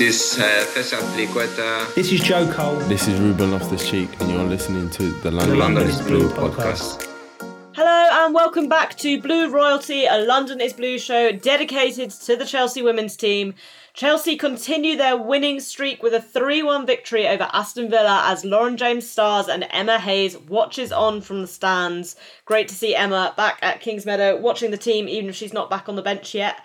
[0.00, 1.94] This is uh, Cesar Azpilicueta.
[1.94, 2.76] This is Joe Cole.
[2.88, 6.20] This is Ruben Loftus Cheek, and you're listening to the London, London is is Blue
[6.20, 7.06] Blue podcast.
[7.74, 12.46] Hello and welcome back to Blue Royalty, a London is Blue show dedicated to the
[12.46, 13.52] Chelsea women's team.
[13.92, 18.78] Chelsea continue their winning streak with a 3 1 victory over Aston Villa as Lauren
[18.78, 22.16] James stars and Emma Hayes watches on from the stands.
[22.46, 25.68] Great to see Emma back at Kings Meadow watching the team, even if she's not
[25.68, 26.56] back on the bench yet.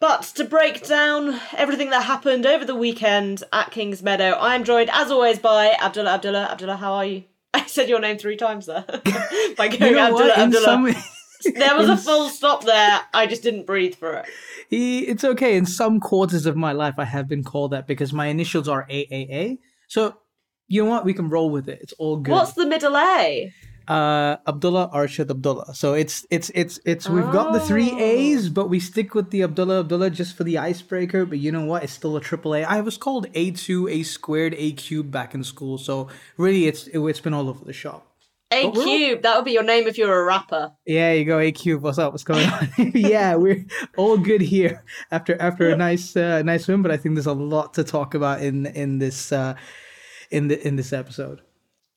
[0.00, 4.62] But to break down everything that happened over the weekend at King's Meadow, I am
[4.62, 6.12] joined as always by Abdullah.
[6.14, 7.24] Abdullah, Abdullah, how are you?
[7.54, 8.84] I said your name three times there.
[9.56, 10.38] by going You know Abdullah, what?
[10.38, 10.64] Abdullah.
[10.64, 13.00] some, There was a full stop there.
[13.12, 14.26] I just didn't breathe for it.
[14.70, 15.56] He- it's okay.
[15.56, 18.86] In some quarters of my life, I have been called that because my initials are
[18.88, 19.58] AAA.
[19.88, 20.16] So
[20.68, 21.04] you know what?
[21.04, 21.80] We can roll with it.
[21.82, 22.30] It's all good.
[22.30, 23.52] What's the middle A?
[23.88, 25.74] Uh, Abdullah Arshad Abdullah?
[25.74, 29.42] So it's it's it's it's we've got the three A's, but we stick with the
[29.42, 31.24] Abdullah Abdullah just for the icebreaker.
[31.24, 31.82] But you know what?
[31.84, 32.62] It's still a triple A.
[32.64, 35.78] I was called A two, A squared, A cubed back in school.
[35.78, 38.04] So really, it's it, it's been all over the shop.
[38.50, 39.22] A But we're all- cube.
[39.22, 40.72] That would be your name if you were a rapper.
[40.86, 41.82] Yeah, you go A cube.
[41.82, 42.12] What's up?
[42.12, 42.68] What's going on?
[42.94, 46.80] yeah, we're all good here after after a nice uh, nice win.
[46.82, 49.54] But I think there's a lot to talk about in in this uh,
[50.30, 51.42] in the in this episode.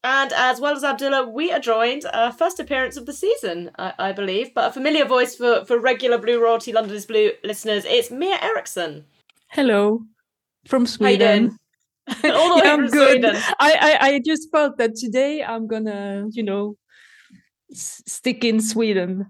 [0.04, 3.94] And as well as Abdullah, we are joined, uh, first appearance of the season, I,
[4.00, 7.86] I believe, but a familiar voice for, for regular Blue Royalty London is Blue listeners.
[7.86, 9.06] It's Mia Eriksson.
[9.50, 10.02] Hello
[10.66, 11.58] from How you doing?
[12.10, 12.32] Sweden.
[12.36, 13.22] All the way Yeah, from I'm good.
[13.22, 13.36] Sweden.
[13.60, 16.78] I, I I just felt that today I'm gonna, you know,
[17.72, 19.28] s- stick in Sweden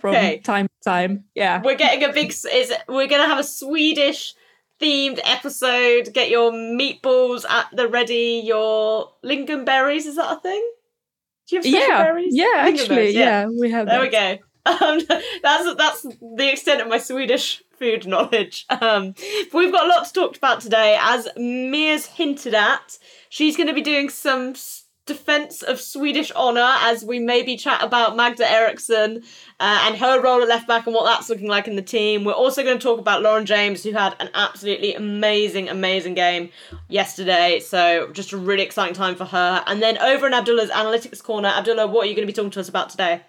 [0.00, 0.38] from Okay.
[0.38, 1.24] time to time.
[1.34, 1.60] Yeah.
[1.64, 2.30] We're getting a big.
[2.30, 4.34] Is we're gonna have a Swedish
[4.80, 6.12] themed episode.
[6.12, 8.42] Get your meatballs at the ready.
[8.44, 10.06] Your lingonberries.
[10.06, 10.70] Is that a thing?
[11.48, 12.02] Do you have Yeah.
[12.04, 12.34] berries?
[12.36, 13.46] Yeah, actually, yeah.
[13.46, 14.38] we have There we go.
[14.66, 14.98] Um,
[15.44, 18.66] that's that's the extent of my Swedish food knowledge.
[18.68, 19.14] Um,
[19.52, 20.98] but we've got a lot to talk about today.
[21.00, 24.54] As Mia's hinted at, she's going to be doing some
[25.06, 29.22] defense of Swedish honor as we maybe chat about Magda Eriksson
[29.60, 32.24] uh, and her role at left back and what that's looking like in the team.
[32.24, 36.50] We're also going to talk about Lauren James, who had an absolutely amazing, amazing game
[36.88, 37.60] yesterday.
[37.60, 39.62] So just a really exciting time for her.
[39.66, 42.50] And then over in Abdullah's analytics corner, Abdullah, what are you going to be talking
[42.50, 43.22] to us about today?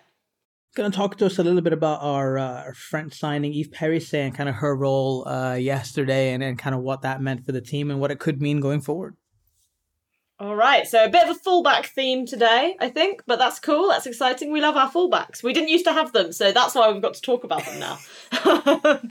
[0.76, 4.26] Going to talk to us a little bit about our, uh, French signing, Eve Perisset,
[4.26, 7.52] and kind of her role uh, yesterday, and, and kind of what that meant for
[7.52, 9.16] the team and what it could mean going forward.
[10.40, 13.88] All right, so a bit of a fullback theme today, I think, but that's cool.
[13.90, 14.52] That's exciting.
[14.52, 15.42] We love our fullbacks.
[15.42, 17.80] We didn't used to have them, so that's why we've got to talk about them
[17.80, 17.98] now.
[18.46, 19.02] Let,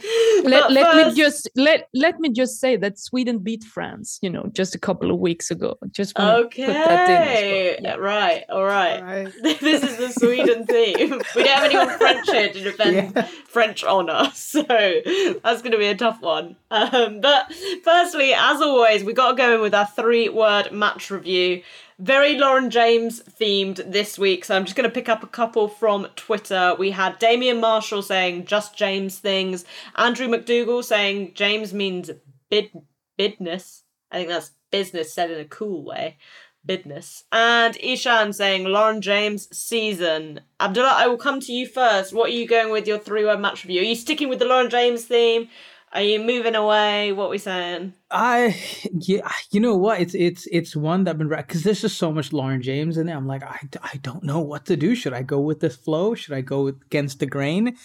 [0.44, 4.48] But let me just let let me just say that Sweden beat France, you know,
[4.52, 5.76] just a couple of weeks ago.
[5.90, 7.92] Just Okay, put that in well.
[7.92, 7.94] Yeah.
[7.96, 9.32] right, all right.
[9.42, 11.20] this is the Sweden theme.
[11.34, 13.22] We don't have anyone French here to defend Yeah.
[13.46, 16.54] French honour, so that's going to be a tough one.
[16.70, 21.62] Um, but firstly, as always, we got to go in with our three-word match review.
[21.98, 25.66] Very Lauren James themed this week, so I'm just going to pick up a couple
[25.66, 26.74] from Twitter.
[26.78, 29.64] We had Damian Marshall saying just James things,
[29.96, 32.10] Andrew McDougall saying James means
[32.50, 32.70] bid
[33.18, 33.82] bidness.
[34.10, 36.18] I think that's business said in a cool way
[36.66, 37.24] business.
[37.32, 40.40] And Ishan saying Lauren James season.
[40.60, 42.12] Abdullah, I will come to you first.
[42.12, 43.80] What are you going with your three word match review?
[43.80, 45.48] Are you sticking with the Lauren James theme?
[45.96, 47.12] Are you moving away?
[47.12, 47.94] What we saying?
[48.10, 48.54] I
[48.92, 49.98] yeah, you know what?
[49.98, 53.08] It's it's it's one that I've been because there's just so much Lauren James in
[53.08, 53.14] it.
[53.14, 54.94] I'm like, I, I don't know what to do.
[54.94, 56.14] Should I go with this flow?
[56.14, 57.78] Should I go against the grain?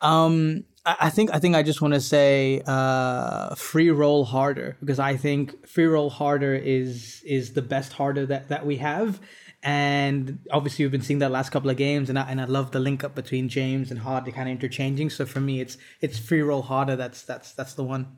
[0.00, 4.76] Um, I, I think I think I just want to say uh, free roll harder
[4.78, 9.20] because I think free roll harder is is the best harder that that we have.
[9.62, 12.70] And obviously, we've been seeing that last couple of games, and I, and I love
[12.70, 15.10] the link up between James and Harder kind of interchanging.
[15.10, 16.96] So for me, it's it's free roll harder.
[16.96, 18.16] That's that's that's the one.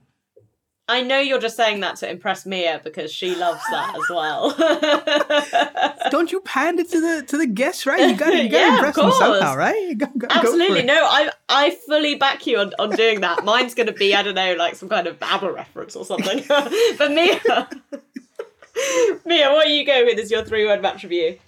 [0.88, 4.50] I know you're just saying that to impress Mia because she loves that as well.
[6.10, 8.10] don't you pander to the to the guests, right?
[8.10, 9.96] You gotta, you gotta Yeah, impress them somehow, right?
[9.96, 10.80] Gotta go Absolutely.
[10.80, 10.86] it.
[10.86, 13.44] No, I I fully back you on, on doing that.
[13.44, 16.44] Mine's gonna be, I don't know, like some kind of ABBA reference or something.
[16.48, 17.40] but Mia
[19.26, 21.38] Mia, what are you going with as your three word match review?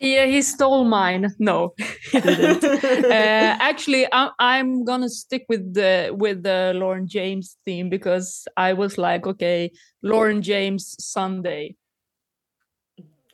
[0.00, 1.32] Yeah, he stole mine.
[1.38, 1.74] No,
[2.10, 2.64] he didn't.
[3.04, 8.72] uh, actually, I, I'm gonna stick with the with the Lauren James theme because I
[8.72, 9.70] was like, okay,
[10.02, 11.76] Lauren James Sunday.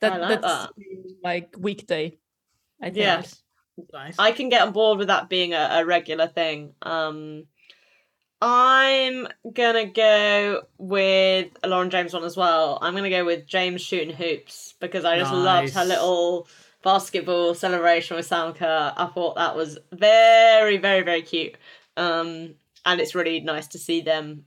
[0.02, 0.68] That, like that's
[1.24, 2.18] like weekday.
[2.82, 2.96] I think.
[2.98, 3.22] Yeah.
[3.92, 4.16] Nice.
[4.18, 6.74] I can get on board with that being a, a regular thing.
[6.82, 7.44] Um,
[8.40, 12.78] I'm gonna go with a Lauren James one as well.
[12.80, 16.46] I'm gonna go with James shooting hoops because I just loved her little
[16.84, 18.92] basketball celebration with Sam Kerr.
[18.96, 21.56] I thought that was very, very, very cute.
[21.96, 22.54] Um,
[22.86, 24.44] and it's really nice to see them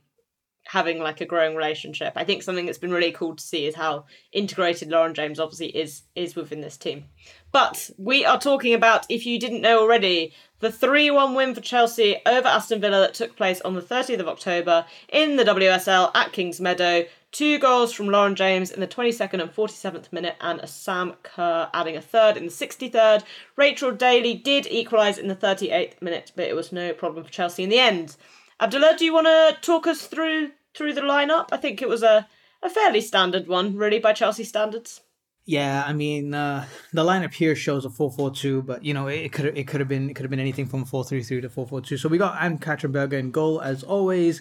[0.64, 2.12] having like a growing relationship.
[2.16, 5.68] I think something that's been really cool to see is how integrated Lauren James obviously
[5.68, 7.04] is is within this team.
[7.50, 11.60] But we are talking about, if you didn't know already, the 3 1 win for
[11.60, 16.12] Chelsea over Aston Villa that took place on the 30th of October in the WSL
[16.14, 17.04] at Kings Meadow.
[17.32, 21.68] Two goals from Lauren James in the 22nd and 47th minute, and a Sam Kerr
[21.74, 23.24] adding a third in the 63rd.
[23.56, 27.64] Rachel Daly did equalise in the 38th minute, but it was no problem for Chelsea
[27.64, 28.14] in the end.
[28.60, 31.48] Abdullah, do you want to talk us through through the lineup?
[31.50, 32.28] I think it was a,
[32.62, 35.00] a fairly standard one, really, by Chelsea standards.
[35.44, 39.08] Yeah, I mean uh, the lineup here shows a four four two, but you know
[39.08, 41.40] it could it could have been it could have been anything from four three three
[41.40, 41.96] to four four two.
[41.96, 44.40] So we got Ann-Katrin Berger in goal as always.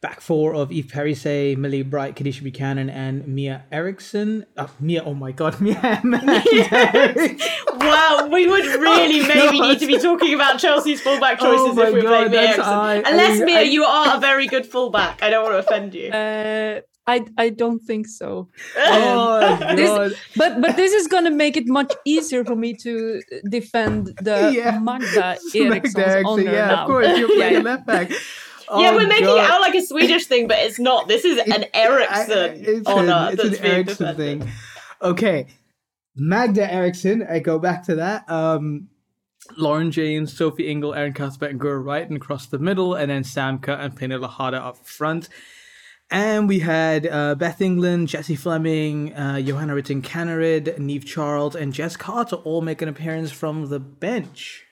[0.00, 4.46] Back four of Eve Perisset, Millie Bright, Kadeisha Buchanan, and Mia Eriksson.
[4.56, 5.74] Uh, Mia, oh my god, Mia.
[7.74, 11.88] wow, we would really maybe need to be talking about Chelsea's fullback Oh choices my
[11.88, 12.74] if we God, played Mia that's- Eriksson.
[12.74, 15.22] I- I Unless mean, Mia, I- you are a very good fullback.
[15.22, 16.10] I don't want to offend you.
[16.10, 18.48] Uh, I I don't think so.
[18.76, 23.20] oh This- But but this is gonna make it much easier for me to
[23.50, 24.78] defend the Yeah.
[24.78, 26.82] Magda Magda Eriksson's Eriksson, honor yeah, now.
[26.82, 27.70] of course, you're playing Yeah.
[27.70, 28.10] left back.
[28.10, 28.16] yeah,
[28.70, 29.38] Oh, we're making God.
[29.44, 31.08] it out like a Swedish thing, but it's not.
[31.08, 34.40] This is an Ericsson it's honor an, it's that's an being Ericsson defended.
[34.42, 34.52] thing.
[35.00, 35.46] Okay,
[36.16, 37.26] Magda Eriksson.
[37.28, 38.28] I go back to that.
[38.30, 38.88] Um,
[39.56, 43.58] Lauren James, Sophie Ingle, Erin Cuthbert, and Guro Reiten across the middle, and then Sam
[43.58, 45.28] Kerr and Pernille Harder up front.
[46.10, 51.72] And we had uh, Beth England, Jessie Fleming, uh, Johanna Rytting Kaneryd, Niamh Charles, and
[51.72, 54.64] Jess Carter all make an appearance from the bench.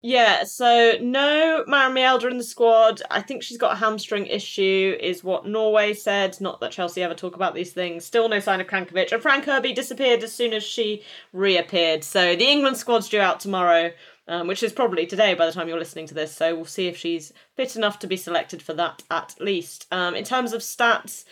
[0.00, 3.02] Yeah, so no Maren Mjelde in the squad.
[3.10, 6.40] I think she's got a hamstring issue, is what Norway said.
[6.40, 8.04] Not that Chelsea ever talk about these things.
[8.04, 9.10] Still no sign of Krankovic.
[9.10, 11.02] And Fran Kirby disappeared as soon as she
[11.32, 12.04] reappeared.
[12.04, 13.90] So the England squad's due out tomorrow,
[14.28, 16.34] um, which is probably today by the time you're listening to this.
[16.34, 19.86] So we'll see if she's fit enough to be selected for that at least.
[19.90, 21.24] Um, in terms of stats,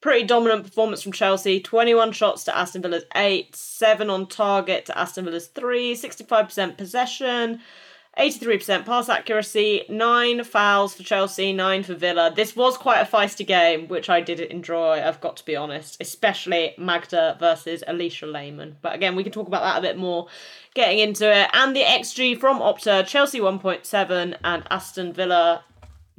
[0.00, 4.98] pretty dominant performance from Chelsea 21 shots to Aston Villa's 8, 7 on target to
[4.98, 7.60] Aston Villa's 3, 65% possession.
[8.18, 12.32] 83% pass accuracy, 9 fouls for Chelsea, 9 for Villa.
[12.34, 15.96] This was quite a feisty game, which I did enjoy, I've got to be honest,
[16.00, 18.76] especially Magda versus Alisha Lehmann.
[18.82, 20.28] But again, we can talk about that a bit more
[20.74, 21.48] getting into it.
[21.52, 25.64] And the XG from Opta Chelsea 1.7 and Aston Villa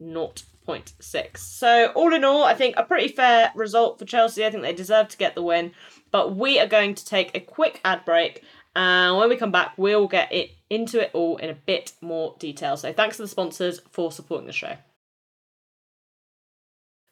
[0.02, 1.38] 0.6.
[1.38, 4.46] So, all in all, I think a pretty fair result for Chelsea.
[4.46, 5.72] I think they deserve to get the win.
[6.12, 8.44] But we are going to take a quick ad break.
[8.76, 12.36] And when we come back, we'll get it into it all in a bit more
[12.38, 12.78] detail.
[12.78, 14.78] So, thanks to the sponsors for supporting the show.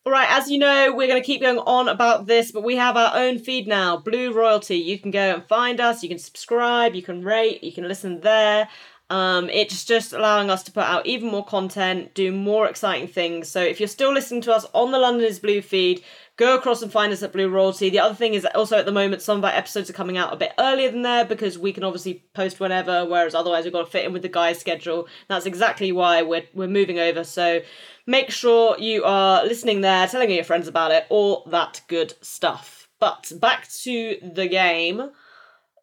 [0.05, 2.75] All right, as you know, we're going to keep going on about this, but we
[2.75, 4.75] have our own feed now, Blue Royalty.
[4.75, 8.19] You can go and find us, you can subscribe, you can rate, you can listen
[8.19, 8.67] there.
[9.09, 13.47] Um, it's just allowing us to put out even more content, do more exciting things.
[13.47, 16.03] So if you're still listening to us on the London is Blue feed,
[16.35, 17.89] go across and find us at Blue Royalty.
[17.89, 20.33] The other thing is also at the moment, some of our episodes are coming out
[20.33, 23.85] a bit earlier than there because we can obviously post whenever, whereas otherwise we've got
[23.85, 25.07] to fit in with the guys' schedule.
[25.27, 27.23] That's exactly why we're, we're moving over.
[27.23, 27.61] So
[28.07, 32.89] make sure you are listening there, telling your friends about it, all that good stuff.
[32.99, 35.11] But back to the game.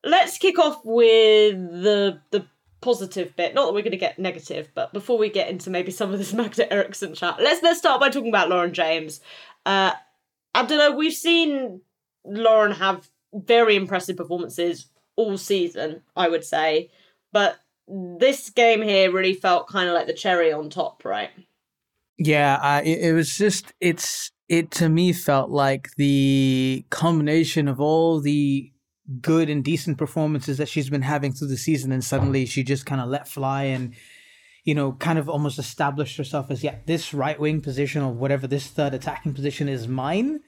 [0.03, 2.47] Let's kick off with the the
[2.81, 3.55] positive bit.
[3.55, 6.19] Not that we're going to get negative, but before we get into maybe some of
[6.19, 9.21] this Magda Eriksson chat, let's let's start by talking about Lauren James.
[9.67, 9.93] Uh,
[10.55, 11.81] Abdullah, we've seen
[12.25, 16.91] Lauren have very impressive performances all season, I would say,
[17.33, 17.59] but
[17.89, 21.31] this game here really felt kind of like the cherry on top, right?
[22.19, 28.21] Yeah, it, it was just it's it to me felt like the combination of all
[28.21, 28.71] the
[29.21, 32.87] good and decent performances that she's been having through the season, and suddenly she just
[32.87, 33.95] kind of let fly and
[34.65, 38.47] you know kind of almost established herself as yeah this right wing position or whatever
[38.47, 40.41] this third attacking position is mine.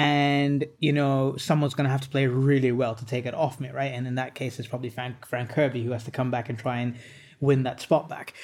[0.00, 3.68] And you know someone's gonna have to play really well to take it off me,
[3.70, 3.92] right?
[3.92, 6.58] And in that case, it's probably Fran Fran Kirby who has to come back and
[6.58, 6.96] try and
[7.40, 8.34] win that spot back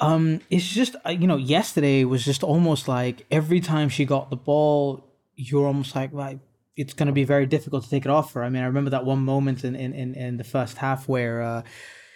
[0.00, 4.30] um it's just uh, you know yesterday was just almost like every time she got
[4.30, 5.04] the ball
[5.36, 6.40] you're almost like right
[6.76, 8.90] it's going to be very difficult to take it off her i mean i remember
[8.90, 11.62] that one moment in in in, in the first half where uh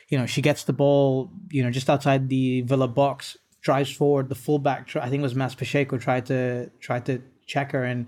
[0.09, 4.29] you know she gets the ball you know just outside the villa box drives forward
[4.29, 8.07] the fullback i think it was Maz Pacheco tried to tried to check her and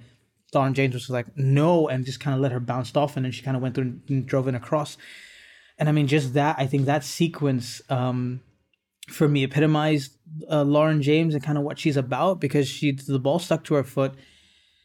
[0.54, 3.32] Lauren James was like no and just kind of let her bounce off and then
[3.32, 4.96] she kind of went through and drove in across
[5.78, 8.40] and i mean just that i think that sequence um
[9.10, 10.16] for me epitomized
[10.48, 13.74] uh, Lauren James and kind of what she's about because she the ball stuck to
[13.74, 14.14] her foot.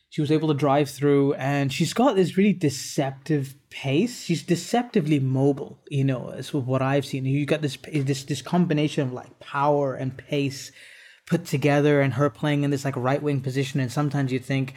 [0.09, 4.23] She was able to drive through, and she's got this really deceptive pace.
[4.23, 7.25] She's deceptively mobile, you know, is what I've seen.
[7.25, 10.71] You got this this this combination of like power and pace,
[11.25, 13.79] put together and her playing in this like right wing position.
[13.79, 14.73] And sometimes you think,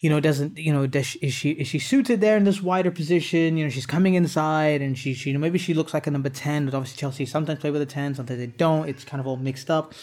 [0.00, 2.60] you know, doesn't you know does she, is she is she suited there in this
[2.60, 3.56] wider position?
[3.56, 6.10] You know, she's coming inside and she, she you know maybe she looks like a
[6.10, 8.88] number ten, but obviously Chelsea sometimes play with a ten, sometimes they don't.
[8.88, 9.94] It's kind of all mixed up.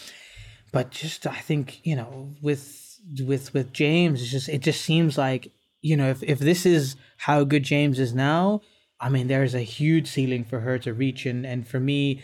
[0.72, 5.16] But just I think you know with with with James, it's just it just seems
[5.16, 8.62] like you know if if this is how good James is now,
[9.00, 12.22] I mean there's a huge ceiling for her to reach, and and for me.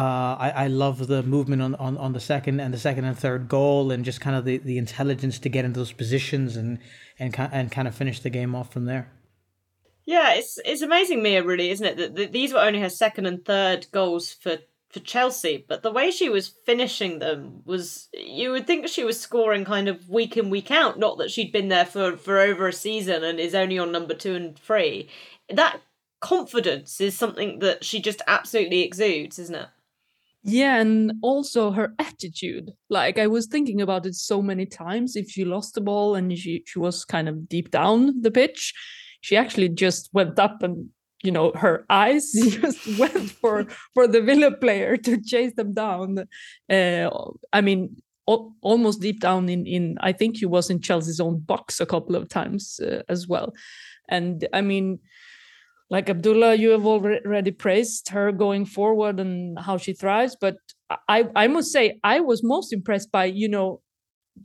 [0.00, 3.18] Uh, I, I love the movement on, on, on the second and the second and
[3.18, 6.78] third goal and just kind of the, the intelligence to get into those positions and
[7.18, 9.12] and and kind of finish the game off from there.
[10.06, 11.44] Yeah, it's it's amazing, Mia.
[11.44, 11.96] Really, isn't it?
[11.98, 15.92] That, that these were only her second and third goals for for Chelsea, but the
[15.92, 20.34] way she was finishing them was you would think she was scoring kind of week
[20.38, 20.98] in week out.
[20.98, 24.14] Not that she'd been there for for over a season and is only on number
[24.14, 25.10] two and three.
[25.50, 25.82] That
[26.20, 29.68] confidence is something that she just absolutely exudes, isn't it?
[30.42, 32.72] Yeah, and also her attitude.
[32.88, 35.16] Like I was thinking about it so many times.
[35.16, 38.72] If she lost the ball and she, she was kind of deep down the pitch,
[39.20, 40.88] she actually just went up and
[41.22, 46.24] you know her eyes just went for for the Villa player to chase them down.
[46.70, 47.10] Uh,
[47.52, 51.80] I mean, almost deep down in in I think he was in Chelsea's own box
[51.80, 53.52] a couple of times uh, as well.
[54.08, 55.00] And I mean,
[55.90, 60.36] like Abdullah, you have already praised her going forward and how she thrives.
[60.40, 60.56] But
[61.08, 63.80] I, I must say, I was most impressed by, you know,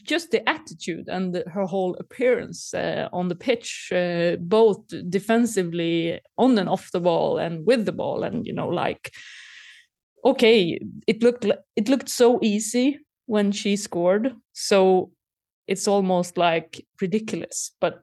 [0.04, 6.20] just the attitude and the, her whole appearance uh, on the pitch, uh, both defensively
[6.38, 8.24] on and off the ball and with the ball.
[8.24, 9.14] And, you know, like,
[10.26, 14.34] okay, it looked, it looked so easy when she scored.
[14.54, 15.12] So
[15.68, 18.02] it's almost like ridiculous, but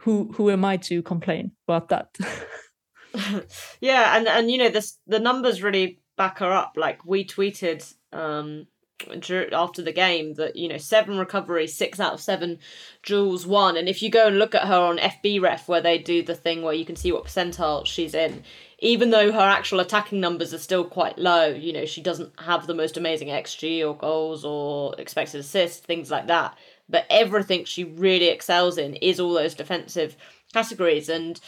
[0.00, 2.14] who, who am I to complain about that?
[3.80, 6.74] yeah, and and you know this the numbers really back her up.
[6.76, 8.66] Like we tweeted um
[9.52, 12.58] after the game that you know seven recoveries, six out of seven
[13.02, 13.76] jewels won.
[13.76, 16.62] And if you go and look at her on FBref, where they do the thing
[16.62, 18.42] where you can see what percentile she's in,
[18.78, 22.66] even though her actual attacking numbers are still quite low, you know she doesn't have
[22.66, 26.56] the most amazing xG or goals or expected assists, things like that.
[26.88, 30.16] But everything she really excels in is all those defensive
[30.52, 31.40] categories and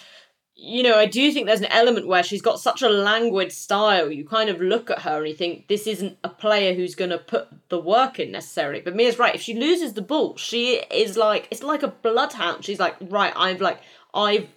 [0.61, 4.11] you know, I do think there's an element where she's got such a languid style.
[4.11, 7.11] You kind of look at her and you think this isn't a player who's going
[7.11, 8.81] to put the work in necessarily.
[8.81, 9.37] But Mia's right.
[9.37, 12.65] If she loses the ball, she is like it's like a bloodhound.
[12.65, 13.81] She's like, right, I've like
[14.13, 14.49] I've.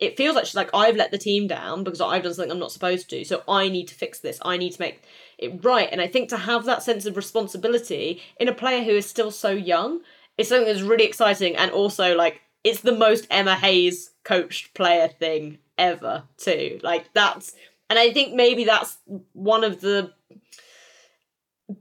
[0.00, 2.58] It feels like she's like I've let the team down because I've done something I'm
[2.58, 3.24] not supposed to.
[3.24, 4.40] So I need to fix this.
[4.42, 5.02] I need to make
[5.38, 5.88] it right.
[5.92, 9.30] And I think to have that sense of responsibility in a player who is still
[9.30, 10.00] so young
[10.36, 15.08] is something that's really exciting and also like it's the most Emma Hayes coached player
[15.08, 16.80] thing ever too.
[16.82, 17.54] Like that's
[17.90, 18.96] and I think maybe that's
[19.34, 20.12] one of the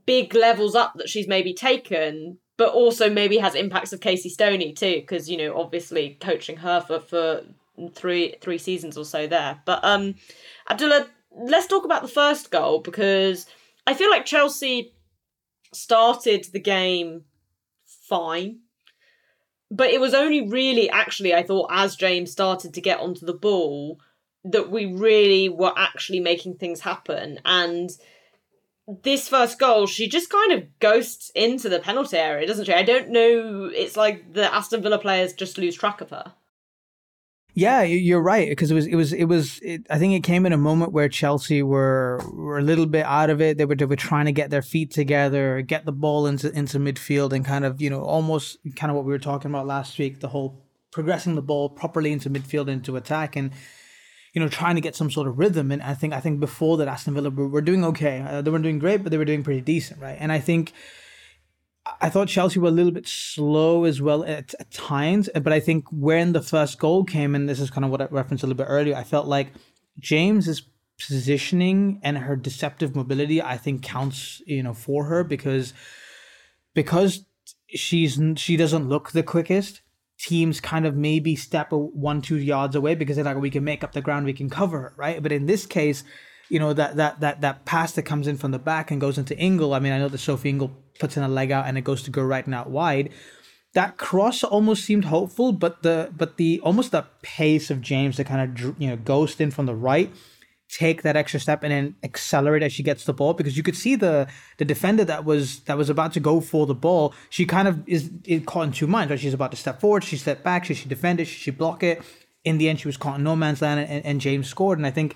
[0.06, 4.74] big levels up that she's maybe taken, but also maybe has impacts of Casey Stoney
[4.74, 7.44] too, because you know obviously coaching her for for
[7.96, 9.62] three three seasons or so there.
[9.66, 10.16] But um,
[10.70, 13.46] Abdullah, let's talk about the first goal because
[13.88, 14.94] I feel like Chelsea
[15.72, 17.24] started the game
[17.86, 18.60] fine
[19.74, 23.34] but it was only really actually I thought as James started to get onto the
[23.34, 24.00] ball
[24.46, 27.40] that we really were actually making things happen.
[27.44, 27.90] And
[29.02, 32.74] this first goal she just kind of ghosts into the penalty area doesn't she?
[32.74, 36.34] I don't know it's like the Aston Villa players just lose track of her
[37.56, 39.60] yeah, you're right because it was it was it was.
[39.62, 43.06] It, I think it came in a moment where Chelsea were were a little bit
[43.06, 43.60] out of it.
[43.60, 46.80] They were they were trying to get their feet together, get the ball into into
[46.80, 50.00] midfield, and kind of you know almost kind of what we were talking about last
[50.00, 50.20] week.
[50.20, 53.52] The whole progressing the ball properly into midfield into attack and
[54.34, 55.72] you know trying to get some sort of rhythm.
[55.72, 58.26] And I think I think before that Aston Villa were, were doing okay.
[58.28, 60.18] Uh, they weren't doing great, but they were doing pretty decent, right?
[60.20, 60.74] And I think
[62.00, 65.52] I thought Chelsea were a little bit slow as well at, at, times, eh, but
[65.52, 68.44] I think when the first goal came, and this is kind of what I referenced
[68.44, 69.50] a little bit earlier, I felt like
[70.00, 70.64] James's
[70.98, 75.74] positioning and her deceptive mobility, I think counts, you know, for her because
[76.74, 77.26] because
[77.68, 79.82] she's she doesn't look the quickest.
[80.20, 83.84] Teams kind of maybe step one two yards away because they're like we can make
[83.84, 85.22] up the ground, we can cover her, right?
[85.22, 86.04] But in this case,
[86.50, 89.18] you know that that that that pass that comes in from the back and goes
[89.18, 89.74] into Ingle.
[89.74, 92.04] I mean, I know that Sophie Ingle puts in a leg out and it goes
[92.04, 93.10] to go right and out wide.
[93.74, 98.24] That cross almost seemed hopeful, but the but the almost the pace of James to
[98.24, 100.12] kind of you know ghost in from the right,
[100.70, 103.76] take that extra step and then accelerate as she gets the ball because you could
[103.76, 107.14] see the the defender that was that was about to go for the ball.
[107.30, 108.12] She kind of is
[108.46, 109.10] caught in two minds.
[109.10, 111.52] Right, she's about to step forward, she step back, should she defend it, should she
[111.52, 112.02] block it?
[112.44, 114.78] In the end, she was caught in no man's land, and, and James scored.
[114.78, 115.16] And I think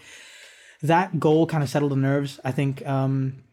[0.81, 2.39] that goal kind of settled the nerves.
[2.43, 3.43] I think um,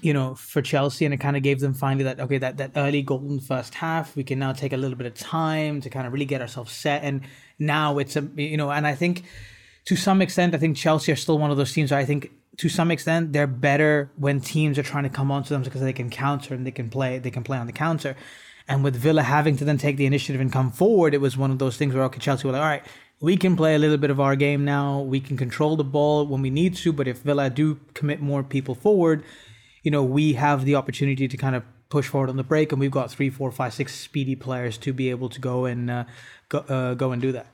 [0.00, 2.72] you know, for Chelsea, and it kind of gave them finally that okay, that that
[2.76, 4.16] early golden first half.
[4.16, 6.72] We can now take a little bit of time to kind of really get ourselves
[6.72, 7.22] set, and
[7.58, 9.24] now it's a you know, and I think
[9.86, 11.92] to some extent, I think Chelsea are still one of those teams.
[11.92, 15.62] I think to some extent they're better when teams are trying to come onto them
[15.62, 18.16] because they can counter and they can play they can play on the counter.
[18.68, 21.52] And with Villa having to then take the initiative and come forward, it was one
[21.52, 22.84] of those things where okay, Chelsea were like, all right,
[23.20, 25.00] we can play a little bit of our game now.
[25.00, 28.42] We can control the ball when we need to, but if Villa do commit more
[28.42, 29.22] people forward,
[29.86, 32.80] you know, we have the opportunity to kind of push forward on the break, and
[32.80, 36.04] we've got three, four, five, six speedy players to be able to go and uh,
[36.48, 37.46] go, uh, go and do that.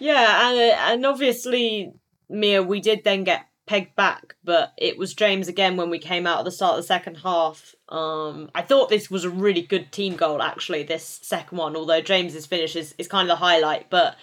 [0.00, 1.92] Yeah, and uh, and obviously,
[2.28, 6.26] Mia, we did then get pegged back, but it was James again when we came
[6.26, 7.72] out at the start of the second half.
[7.88, 12.00] Um, I thought this was a really good team goal, actually, this second one, although
[12.00, 13.90] James's finish is, is kind of the highlight.
[13.90, 14.16] But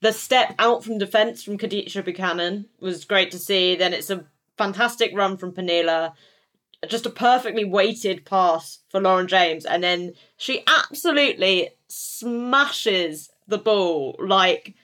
[0.00, 3.74] the step out from defence from Kadeisha Buchanan was great to see.
[3.74, 4.26] Then it's a
[4.56, 6.12] fantastic run from Pernille
[6.88, 14.16] just a perfectly weighted pass for Lauren James, and then she absolutely smashes the ball
[14.18, 14.74] like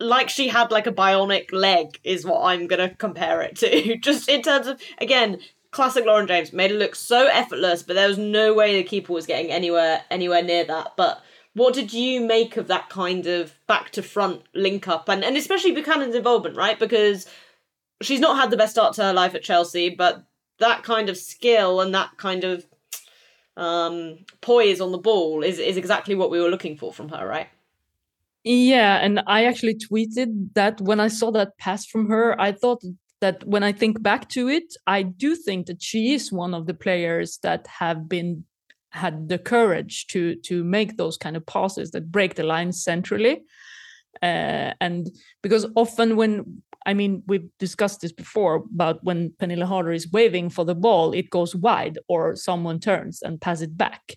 [0.00, 3.96] like she had like a bionic leg is what I'm gonna compare it to.
[4.00, 5.38] just in terms of again,
[5.70, 9.12] classic Lauren James made it look so effortless, but there was no way the keeper
[9.12, 10.92] was getting anywhere anywhere near that.
[10.96, 11.22] But
[11.54, 15.36] what did you make of that kind of back to front link up and, and
[15.36, 16.78] especially Buchanan's involvement, right?
[16.78, 17.26] Because
[18.02, 20.24] she's not had the best start to her life at Chelsea, but
[20.58, 22.66] that kind of skill and that kind of
[23.56, 27.26] um, poise on the ball is is exactly what we were looking for from her,
[27.26, 27.48] right?
[28.44, 32.82] Yeah, and I actually tweeted that when I saw that pass from her, I thought
[33.20, 36.66] that when I think back to it, I do think that she is one of
[36.66, 38.44] the players that have been
[38.90, 43.42] had the courage to to make those kind of passes that break the line centrally.
[44.22, 45.10] Uh, and
[45.42, 50.50] because often when I mean, we've discussed this before about when Pernille Harder is waving
[50.50, 54.14] for the ball, it goes wide or someone turns and pass it back.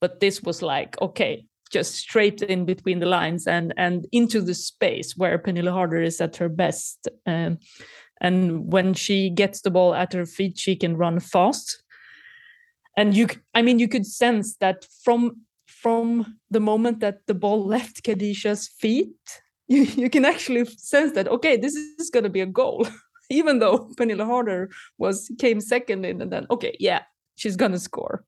[0.00, 4.54] But this was like, okay, just straight in between the lines and and into the
[4.54, 7.08] space where Pernille Harder is at her best.
[7.26, 7.58] Um,
[8.20, 11.82] and when she gets the ball at her feet, she can run fast.
[12.96, 17.66] And you, I mean, you could sense that from from the moment that the ball
[17.74, 19.16] left Kadeisha's feet
[19.74, 22.86] you, you can actually sense that okay this is going to be a goal.
[23.30, 27.02] Even though Pernille Harder was came second in and then okay yeah
[27.36, 28.24] she's going to score.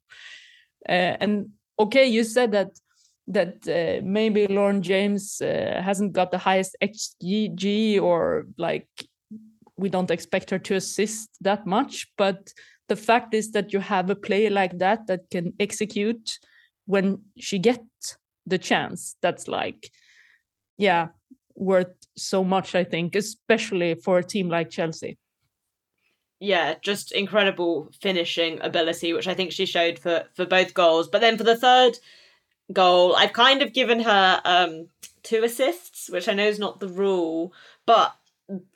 [0.89, 2.71] Uh, and okay you said that
[3.27, 8.89] that uh, maybe Lauren James uh, hasn't got the highest xG or like
[9.77, 12.53] we don't expect her to assist that much but
[12.89, 16.39] the fact is that you have a player like that that can execute
[16.87, 19.17] when she gets the chance.
[19.23, 19.91] That's like
[20.77, 21.09] yeah
[21.57, 25.19] worth so much, I think, especially for a team like Chelsea.
[26.41, 31.09] Yeah, just incredible finishing ability, which I think she showed for for both goals.
[31.09, 31.99] But then for the third
[32.73, 34.89] goal, I've kind of given her um
[35.23, 37.53] two assists, which I know is not the rule,
[37.87, 38.15] but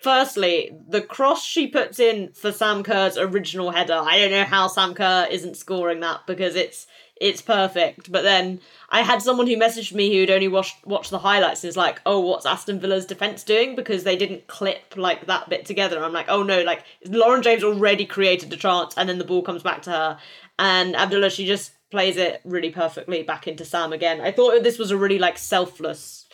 [0.00, 4.66] firstly, the cross she puts in for Sam Kerr's original header, I don't know how
[4.68, 6.86] Sam Kerr isn't scoring that because it's
[7.20, 8.10] it's perfect.
[8.10, 11.68] But then I had someone who messaged me who'd only watched watched the highlights and
[11.68, 15.66] is like, "Oh, what's Aston Villa's defense doing?" Because they didn't clip like that bit
[15.66, 16.02] together.
[16.02, 19.42] I'm like, "Oh no!" Like Lauren James already created the chance, and then the ball
[19.42, 20.18] comes back to her,
[20.58, 24.20] and Abdullah she just plays it really perfectly back into Sam again.
[24.20, 26.26] I thought this was a really like selfless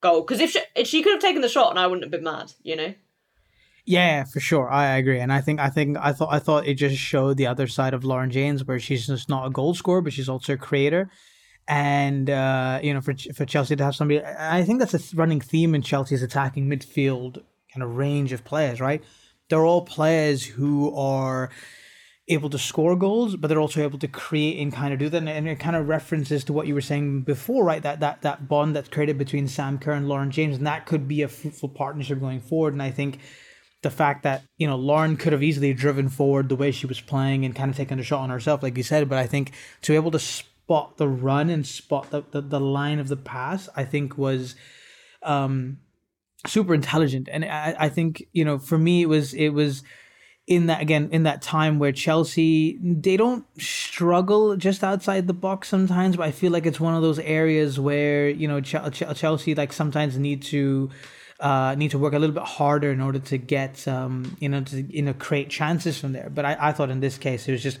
[0.00, 2.12] goal because if she, if she could have taken the shot, and I wouldn't have
[2.12, 2.94] been mad, you know.
[3.86, 4.70] Yeah, for sure.
[4.70, 7.46] I agree, and I think I think I thought I thought it just showed the
[7.46, 10.54] other side of Lauren James, where she's just not a goal scorer, but she's also
[10.54, 11.10] a creator.
[11.68, 15.40] And uh, you know, for for Chelsea to have somebody, I think that's a running
[15.40, 17.42] theme in Chelsea's attacking midfield
[17.74, 18.80] kind of range of players.
[18.80, 19.04] Right,
[19.50, 21.50] they're all players who are
[22.28, 25.28] able to score goals, but they're also able to create and kind of do that.
[25.28, 27.82] And it kind of references to what you were saying before, right?
[27.82, 31.06] That that that bond that's created between Sam Kerr and Lauren James, and that could
[31.06, 32.72] be a fruitful partnership going forward.
[32.72, 33.18] And I think
[33.84, 37.00] the fact that you know Lauren could have easily driven forward the way she was
[37.00, 39.08] playing and kind of taken a shot on herself, like you said.
[39.08, 42.60] But I think to be able to spot the run and spot the the, the
[42.60, 44.56] line of the pass, I think was
[45.22, 45.78] um,
[46.46, 47.28] super intelligent.
[47.30, 49.84] And I, I think you know for me it was it was
[50.46, 55.68] in that again in that time where Chelsea they don't struggle just outside the box
[55.68, 59.14] sometimes, but I feel like it's one of those areas where you know Ch- Ch-
[59.14, 60.90] Chelsea like sometimes need to
[61.40, 64.62] uh, need to work a little bit harder in order to get um, you know
[64.62, 66.30] to you know create chances from there.
[66.30, 67.78] But I, I thought in this case it was just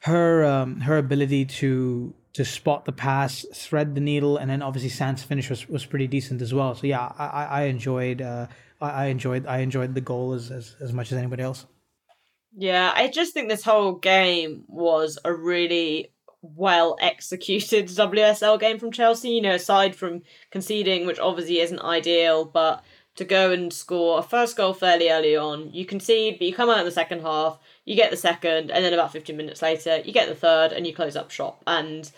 [0.00, 4.90] her um, her ability to to spot the pass, thread the needle, and then obviously
[4.90, 6.74] Sam's finish was, was pretty decent as well.
[6.74, 8.48] So yeah, I, I enjoyed uh,
[8.80, 11.66] I enjoyed I enjoyed the goal as, as as much as anybody else.
[12.56, 16.13] Yeah, I just think this whole game was a really
[16.56, 19.30] well executed WSL game from Chelsea.
[19.30, 22.84] You know, aside from conceding, which obviously isn't ideal, but
[23.16, 26.68] to go and score a first goal fairly early on, you concede, but you come
[26.68, 29.98] out in the second half, you get the second, and then about 15 minutes later,
[30.04, 31.62] you get the third, and you close up shop.
[31.66, 32.10] And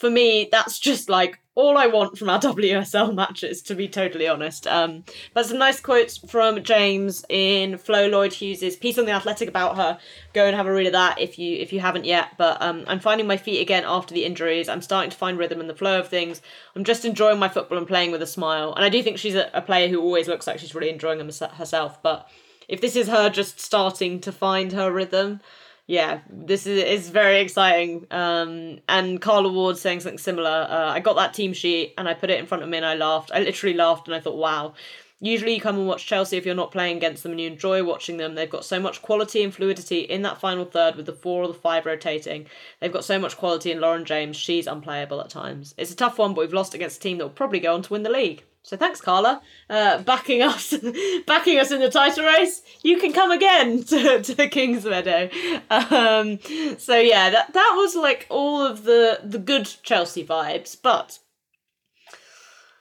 [0.00, 4.26] for me, that's just like all I want from our WSL matches, to be totally
[4.26, 4.66] honest.
[4.66, 9.46] Um, but some nice quotes from James in Flo Lloyd Hughes's piece on the Athletic
[9.46, 9.98] about her.
[10.32, 12.30] Go and have a read of that if you if you haven't yet.
[12.38, 14.70] But um, I'm finding my feet again after the injuries.
[14.70, 16.40] I'm starting to find rhythm in the flow of things.
[16.74, 18.72] I'm just enjoying my football and playing with a smile.
[18.72, 21.20] And I do think she's a, a player who always looks like she's really enjoying
[21.20, 22.02] herself.
[22.02, 22.26] But
[22.68, 25.42] if this is her just starting to find her rhythm,
[25.90, 28.06] yeah, this is is very exciting.
[28.12, 30.68] Um, and Carla Ward saying something similar.
[30.70, 32.86] Uh, I got that team sheet and I put it in front of me and
[32.86, 33.32] I laughed.
[33.34, 34.74] I literally laughed and I thought, wow.
[35.18, 37.82] Usually you come and watch Chelsea if you're not playing against them and you enjoy
[37.82, 38.36] watching them.
[38.36, 41.48] They've got so much quality and fluidity in that final third with the four or
[41.48, 42.46] the five rotating.
[42.78, 44.36] They've got so much quality in Lauren James.
[44.36, 45.74] She's unplayable at times.
[45.76, 47.82] It's a tough one, but we've lost against a team that will probably go on
[47.82, 48.44] to win the league.
[48.62, 50.74] So thanks, Carla, uh, backing us,
[51.26, 52.62] backing us in the title race.
[52.82, 55.30] You can come again to, to Kings Meadow.
[55.70, 56.38] Um,
[56.78, 61.18] so yeah, that that was like all of the the good Chelsea vibes, but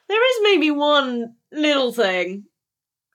[0.10, 2.46] there is maybe one little thing,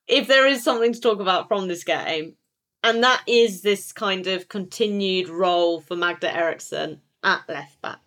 [0.06, 2.36] if there is something to talk about from this game,
[2.82, 8.00] and that is this kind of continued role for Magda Eriksson at left back,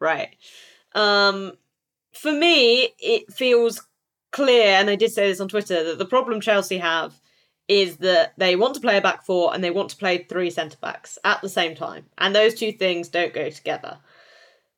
[0.00, 0.36] right?
[0.94, 1.52] Um,
[2.12, 3.86] for me, it feels
[4.32, 7.14] clear, and I did say this on Twitter, that the problem Chelsea have
[7.68, 10.50] is that they want to play a back four and they want to play three
[10.50, 12.06] centre backs at the same time.
[12.18, 13.98] And those two things don't go together.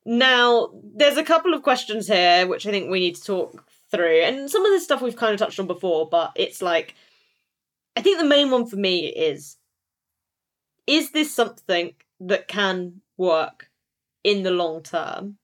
[0.05, 4.21] Now, there's a couple of questions here which I think we need to talk through.
[4.21, 6.95] And some of this stuff we've kind of touched on before, but it's like,
[7.95, 9.57] I think the main one for me is
[10.87, 13.69] is this something that can work
[14.23, 15.37] in the long term?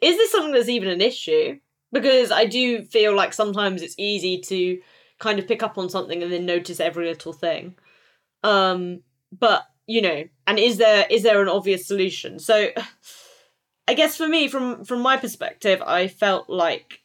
[0.00, 1.58] Is this something that's even an issue?
[1.92, 4.80] Because I do feel like sometimes it's easy to
[5.18, 7.76] kind of pick up on something and then notice every little thing.
[8.42, 12.38] Um, but you know, and is there is there an obvious solution?
[12.38, 12.68] So,
[13.88, 17.00] I guess for me, from from my perspective, I felt like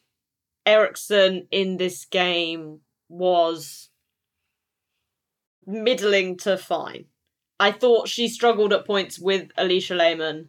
[0.64, 3.90] Eriksson in this game was
[5.66, 7.06] middling to fine.
[7.58, 10.48] I thought she struggled at points with Alisha Lehmann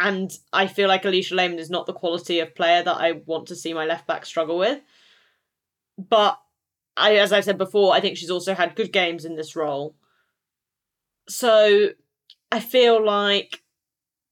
[0.00, 3.48] and I feel like Alisha Lehmann is not the quality of player that I want
[3.48, 4.80] to see my left back struggle with.
[5.98, 6.40] But
[6.96, 9.94] I, as I said before, I think she's also had good games in this role.
[11.28, 11.90] So
[12.50, 13.62] I feel like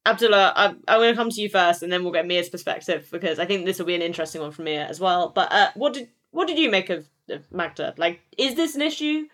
[0.07, 3.07] Abdullah, I'm, I'm going to come to you first, and then we'll get Mia's perspective
[3.13, 5.29] because I think this will be an interesting one for Mia as well.
[5.35, 7.93] But uh, what did what did you make of, of Magda?
[7.99, 9.27] Like, is this an issue?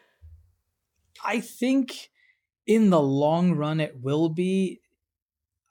[1.25, 2.11] I think
[2.67, 4.81] in the long run it will be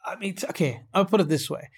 [0.06, 1.70] I mean, okay, I'll put it this way.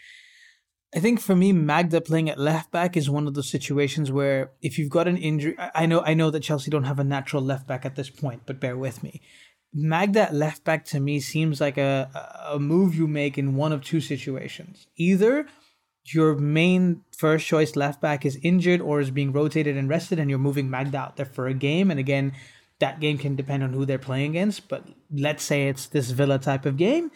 [0.96, 4.52] I think for me, Magda playing at left back is one of those situations where
[4.62, 7.44] if you've got an injury, I know I know that Chelsea don't have a natural
[7.44, 9.22] left back at this point, but bear with me.
[9.74, 12.10] Magda at left back to me seems like a
[12.50, 14.88] a move you make in one of two situations.
[14.96, 15.48] Either
[16.06, 20.30] your main first choice left back is injured or is being rotated and rested, and
[20.30, 21.92] you're moving Magda out there for a game.
[21.92, 22.32] And again,
[22.80, 24.70] that game can depend on who they're playing against.
[24.70, 27.12] But let's say it's this Villa type of game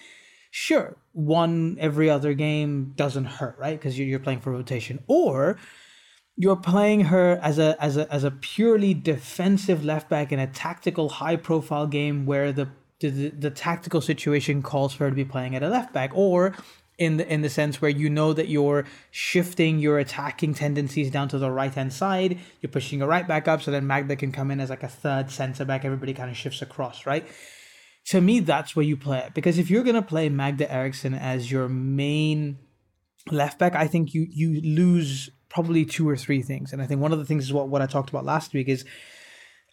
[0.50, 3.80] sure, one every other game doesn't hurt, right?
[3.80, 5.04] Because you're playing for rotation.
[5.08, 5.58] Or
[6.40, 10.48] you're playing her as a as a as a purely defensive left back in a
[10.48, 12.70] tactical high profile game where the
[13.02, 16.56] the, the tactical situation calls for her to be playing at a left back or
[16.98, 21.28] in the in the sense where you know that you're shifting your attacking tendencies down
[21.28, 24.32] to the right hand side you're pushing your right back up so then magda can
[24.32, 27.26] come in as like a third center back everybody kind of shifts across right
[28.10, 29.34] to me, that's where you play it.
[29.34, 32.58] Because if you're going to play Magda Eriksson as your main
[33.32, 36.74] left back, I think you you lose probably two or three things.
[36.74, 38.67] And I think one of the things is what, what I talked about last week
[38.67, 38.84] is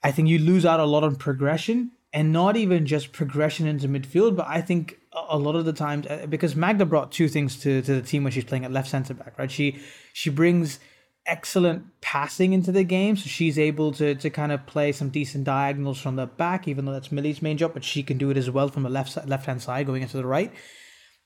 [0.03, 3.89] I think you lose out a lot on progression and not even just progression into
[3.89, 7.59] midfield, but I think a lot of the times uh, because Magda brought two things
[7.61, 9.51] to, to the team when she's playing at left center back, right?
[9.51, 9.81] She
[10.13, 10.79] she brings
[11.27, 15.45] excellent passing into the game, so she's able to to kind of play some decent
[15.45, 18.37] diagonals from the back, even though that's Millie's main job, but she can do it
[18.37, 20.53] as well from the left left hand side going into the right.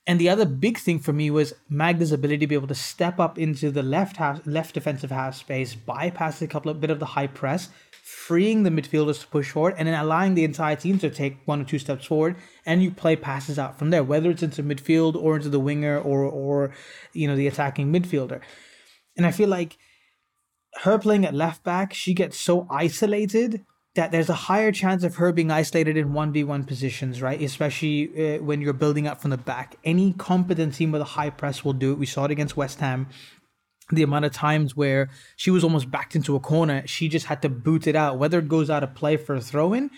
[0.07, 3.21] And the other big thing for me was Magda's ability to be able to step
[3.21, 6.99] up into the left half, left defensive half space, bypass a couple of bit of
[6.99, 7.69] the high press,
[8.03, 11.61] freeing the midfielders to push forward, and then allowing the entire team to take one
[11.61, 12.35] or two steps forward,
[12.65, 16.01] and you play passes out from there, whether it's into midfield or into the winger
[16.01, 16.73] or or
[17.13, 18.41] you know the attacking midfielder.
[19.17, 19.77] And I feel like
[20.83, 25.17] her playing at left back, she gets so isolated that there's a higher chance of
[25.17, 27.41] her being isolated in 1v1 positions, right?
[27.43, 29.77] Especially uh, when you're building up from the back.
[29.85, 31.99] Any competent team with a high press will do it.
[31.99, 33.09] We saw it against West Ham.
[33.91, 37.43] The amount of times where she was almost backed into a corner, she just had
[37.43, 39.91] to boot it out, whether it goes out of play for a throw in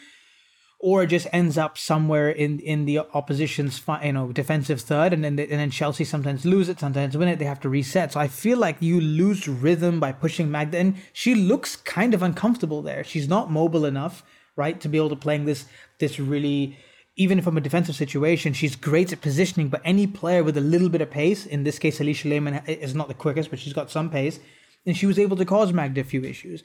[0.83, 5.25] or it just ends up somewhere in in the opposition's you know defensive third, and
[5.25, 7.38] then and then Chelsea sometimes lose it, sometimes win it.
[7.38, 8.12] They have to reset.
[8.12, 12.23] So I feel like you lose rhythm by pushing Magda, and she looks kind of
[12.23, 13.05] uncomfortable there.
[13.05, 14.25] She's not mobile enough,
[14.57, 15.64] right, to be able to playing this
[15.99, 16.77] this really.
[17.16, 19.68] Even from a defensive situation, she's great at positioning.
[19.68, 22.95] But any player with a little bit of pace, in this case, Alisha Lehmann is
[22.95, 24.40] not the quickest, but she's got some pace,
[24.87, 26.62] and she was able to cause Magda a few issues.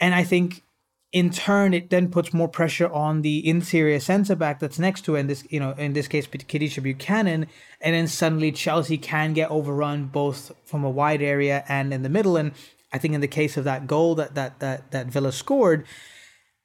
[0.00, 0.64] And I think
[1.10, 5.16] in turn, it then puts more pressure on the interior centre back that's next to
[5.16, 5.20] it.
[5.20, 7.46] In this, you know, in this case, Kadeisha Buchanan,
[7.80, 12.10] and then suddenly Chelsea can get overrun both from a wide area and in the
[12.10, 12.36] middle.
[12.36, 12.52] And
[12.92, 15.86] I think in the case of that goal that that that that Villa scored,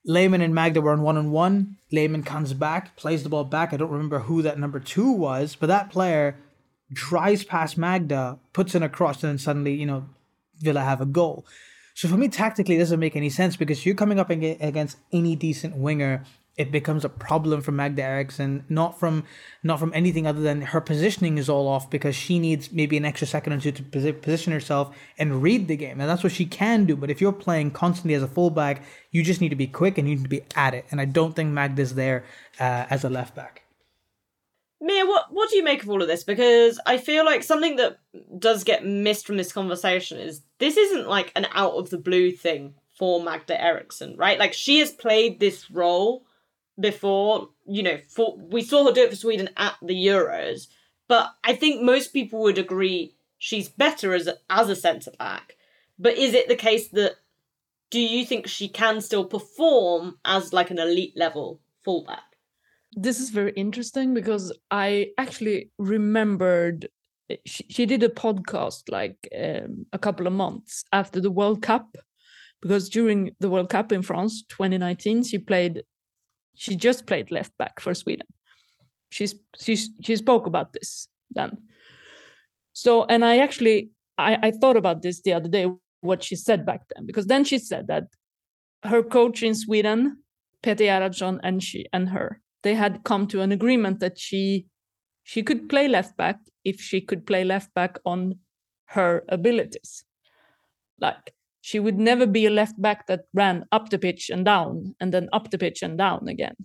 [0.06, 1.78] Lehmann and Magda were on one on one.
[1.92, 3.72] Lehmann comes back, plays the ball back.
[3.72, 6.36] I don't remember who that number two was, but that player
[6.92, 10.06] drives past Magda, puts in a cross, and then suddenly, you know,
[10.60, 11.46] Villa have a goal.
[11.94, 15.36] So for me, tactically, it doesn't make any sense because you're coming up against any
[15.36, 16.24] decent winger.
[16.56, 19.24] It becomes a problem for Magda Eriksson, not from
[19.64, 23.06] not from anything other than her positioning is all off because she needs maybe an
[23.06, 26.46] extra second or two to position herself and read the game, and that's what she
[26.46, 26.96] can do.
[26.96, 30.08] But if you're playing constantly as a fullback, you just need to be quick and
[30.08, 30.86] you need to be at it.
[30.92, 32.24] And I don't think Magda's there
[32.60, 33.63] uh, as a left back.
[34.84, 36.26] Mia, what what do you make of all of this?
[36.26, 38.00] Because I feel like something that
[38.38, 42.34] does get missed from this conversation is this isn't like an out of the blue
[42.34, 44.38] thing for Magda Eriksson, right?
[44.38, 46.26] Like she has played this role
[46.78, 50.68] before, you know, for we saw her do it for Sweden at the Euros,
[51.08, 55.56] but I think most people would agree she's better as a, as a centre back.
[55.98, 57.16] But is it the case that
[57.90, 62.33] do you think she can still perform as like an elite level fullback?
[62.96, 66.88] This is very interesting because I actually remembered
[67.30, 71.62] eh, she, she did a podcast like um, a couple of months after the World
[71.62, 71.98] Cup
[72.62, 75.84] because during the World Cup in France 2019 she played
[76.56, 78.28] she just played left back for Sweden.
[79.10, 81.58] She's she she spoke about this then.
[82.74, 85.68] So and I actually I, I thought about this the other day
[86.02, 88.06] what she said back then because then she said that
[88.84, 90.18] her coach in Sweden
[90.62, 94.66] Peter Gerhardsson and she and her they had come to an agreement that she
[95.24, 98.40] she could play left back if she could play left back on
[98.88, 100.04] her abilities.
[101.00, 104.96] Like she would never be a left back that ran up the pitch and down
[105.00, 106.56] and then up the pitch and down again.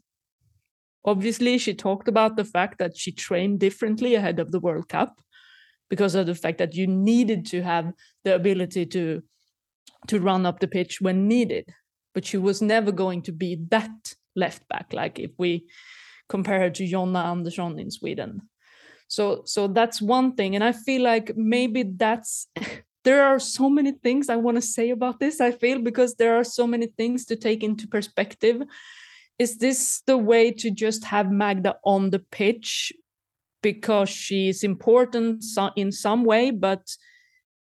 [1.04, 5.20] Obviously, she talked about the fact that she trained differently ahead of the World Cup
[5.88, 7.92] because of the fact that you needed to have
[8.24, 9.22] the ability to
[10.06, 11.72] to run up the pitch when needed.
[12.14, 15.66] But she was never going to be that left back, like if we
[16.28, 18.42] compare her to Jonna Andersson in Sweden.
[19.08, 20.54] So so that's one thing.
[20.54, 22.48] And I feel like maybe that's
[23.04, 26.36] there are so many things I want to say about this, I feel, because there
[26.36, 28.62] are so many things to take into perspective.
[29.38, 32.92] Is this the way to just have Magda on the pitch
[33.62, 35.44] because she is important
[35.76, 36.82] in some way, but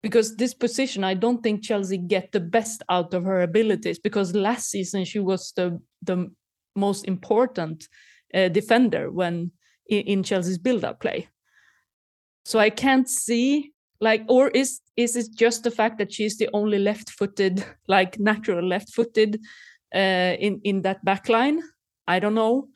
[0.02, 4.34] because this position, I don't think Chelsea get the best out of her abilities because
[4.34, 6.32] last season she was the the
[6.80, 7.88] most important
[8.34, 9.52] uh, defender when
[9.88, 11.28] in, in Chelsea's build-up play.
[12.46, 16.50] So I can't see like or is is it just the fact that she's the
[16.54, 19.40] only left-footed like natural left-footed
[19.94, 21.62] uh, in in that back line?
[22.08, 22.70] I don't know.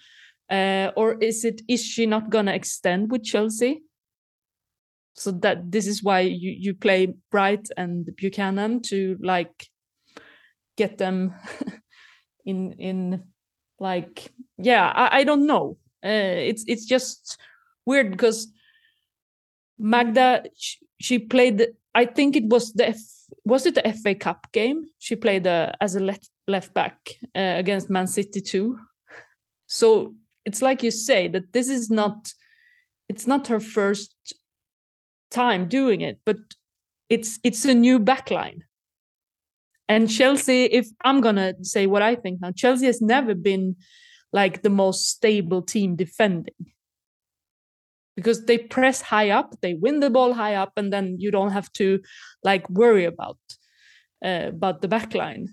[0.49, 3.83] Uh, or is it is she not gonna extend with Chelsea?
[5.15, 9.67] So that this is why you you play Bright and Buchanan to like
[10.75, 11.33] get them
[12.45, 13.23] in in
[13.83, 15.77] like yeah i, I don't know.
[16.05, 17.37] Uh, it's it's just
[17.85, 18.47] weird because
[19.77, 21.57] magda she, she, played
[21.95, 23.01] i think it was the F,
[23.45, 24.85] was it the fa cup game?
[24.99, 26.97] She played uh, as a left left back
[27.35, 28.79] uh, against man city too.
[29.67, 30.15] So
[30.45, 32.33] it's like you say that this is not
[33.09, 34.33] it's not her first
[35.31, 36.37] time doing it but
[37.09, 38.61] it's it's a new backline
[39.89, 43.75] and Chelsea, if I'm gonna say what I think now, Chelsea has never been
[44.31, 46.73] like the most stable team defending
[48.15, 51.51] because they press high up, they win the ball high up, and then you don't
[51.51, 51.99] have to
[52.43, 53.37] like worry about
[54.23, 55.49] uh, about the back line.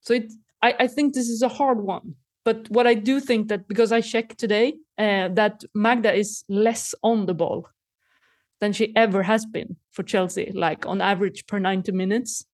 [0.00, 2.14] So it, I, I think this is a hard one.
[2.44, 6.94] But what I do think that because I checked today uh, that Magda is less
[7.02, 7.68] on the ball
[8.60, 12.44] than she ever has been for Chelsea, like on average per 90 minutes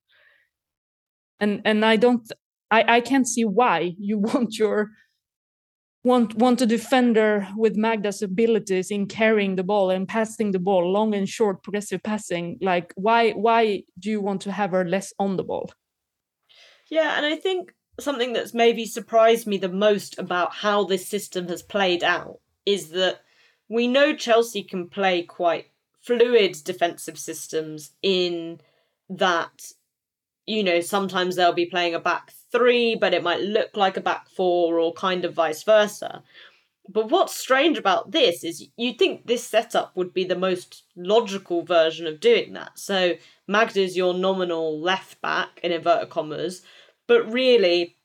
[1.40, 2.33] and and i don't
[2.70, 4.90] I I can't see why you want your
[6.05, 10.90] want want a defender with Magda's abilities in carrying the ball and passing the ball,
[10.92, 12.59] long and short progressive passing.
[12.61, 15.70] Like why why do you want to have her less on the ball?
[16.90, 21.48] Yeah, and I think something that's maybe surprised me the most about how this system
[21.48, 23.20] has played out is that
[23.68, 25.66] we know Chelsea can play quite
[26.01, 28.61] fluid defensive systems in
[29.11, 29.72] that
[30.48, 34.00] you know sometimes they'll be playing a back 3 but it might look like a
[34.00, 36.22] back 4 or kind of vice versa
[36.88, 41.62] but what's strange about this is you'd think this setup would be the most logical
[41.62, 42.78] version of doing that.
[42.78, 43.14] So
[43.46, 46.62] Magda's your nominal left back in inverted commas,
[47.06, 47.96] but really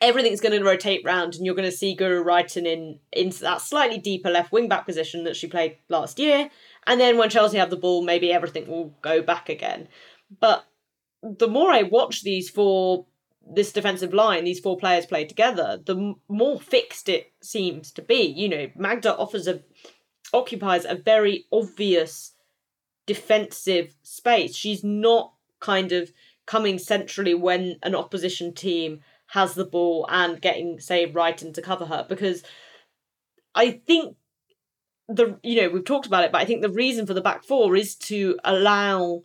[0.00, 3.60] everything's going to rotate round and you're going to see Guro Reiten in into that
[3.60, 6.50] slightly deeper left wing back position that she played last year.
[6.88, 9.86] And then when Chelsea have the ball, maybe everything will go back again.
[10.40, 10.66] But
[11.38, 13.06] the more I watch these four
[13.46, 18.22] this defensive line, these four players play together, the more fixed it seems to be.
[18.22, 19.60] You know, Magda offers a
[20.32, 22.32] occupies a very obvious
[23.06, 24.54] defensive space.
[24.54, 26.10] She's not kind of
[26.46, 31.86] coming centrally when an opposition team has the ball and getting say Reiten to cover
[31.86, 32.42] her because
[33.54, 34.16] I think
[35.08, 37.44] the you know we've talked about it but I think the reason for the back
[37.44, 39.22] four is to allow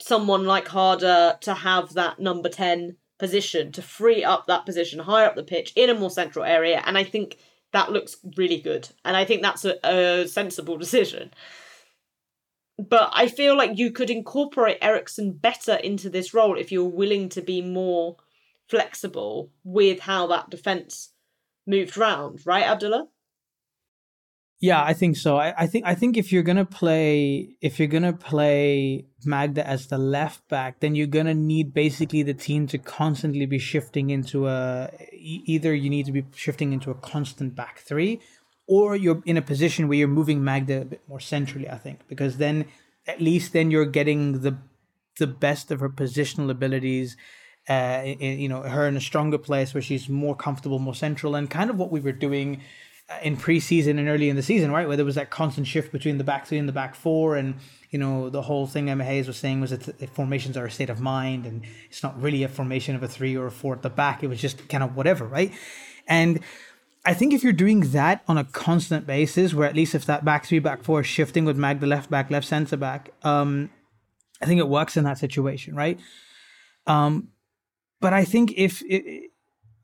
[0.00, 5.26] someone like Harder to have that number 10 position to free up that position higher
[5.26, 6.82] up the pitch in a more central area.
[6.86, 7.38] And I think
[7.72, 8.88] that looks really good.
[9.04, 11.32] And I think that's a, a sensible decision.
[12.78, 17.28] But I feel like you could incorporate Eriksson better into this role if you're willing
[17.30, 18.16] to be more
[18.68, 21.10] flexible with how that defense
[21.66, 23.08] moved round, right, Abdullah?
[24.60, 25.36] Yeah, I think so.
[25.36, 29.86] I, I think I think if you're gonna play if you're gonna play Magda as
[29.86, 34.48] the left back, then you're gonna need basically the team to constantly be shifting into
[34.48, 38.20] a either you need to be shifting into a constant back three,
[38.66, 41.68] or you're in a position where you're moving Magda a bit more centrally.
[41.68, 42.64] I think because then
[43.06, 44.58] at least then you're getting the
[45.20, 47.16] the best of her positional abilities
[47.68, 51.36] uh, in, you know, her in a stronger place where she's more comfortable, more central,
[51.36, 52.60] and kind of what we were doing
[53.22, 54.86] in preseason and early in the season, right?
[54.86, 57.54] Where there was that constant shift between the back three and the back four, and
[57.90, 60.90] you know the whole thing Emma Hayes was saying was that formations are a state
[60.90, 63.82] of mind, and it's not really a formation of a three or a four at
[63.82, 64.22] the back.
[64.22, 65.52] It was just kind of whatever, right?
[66.06, 66.40] And
[67.04, 70.24] I think if you're doing that on a constant basis, where at least if that
[70.24, 73.70] back three, back four is shifting with Mag the left back, left centre back, um,
[74.42, 75.98] I think it works in that situation, right?
[76.86, 77.28] Um,
[78.00, 78.82] but I think if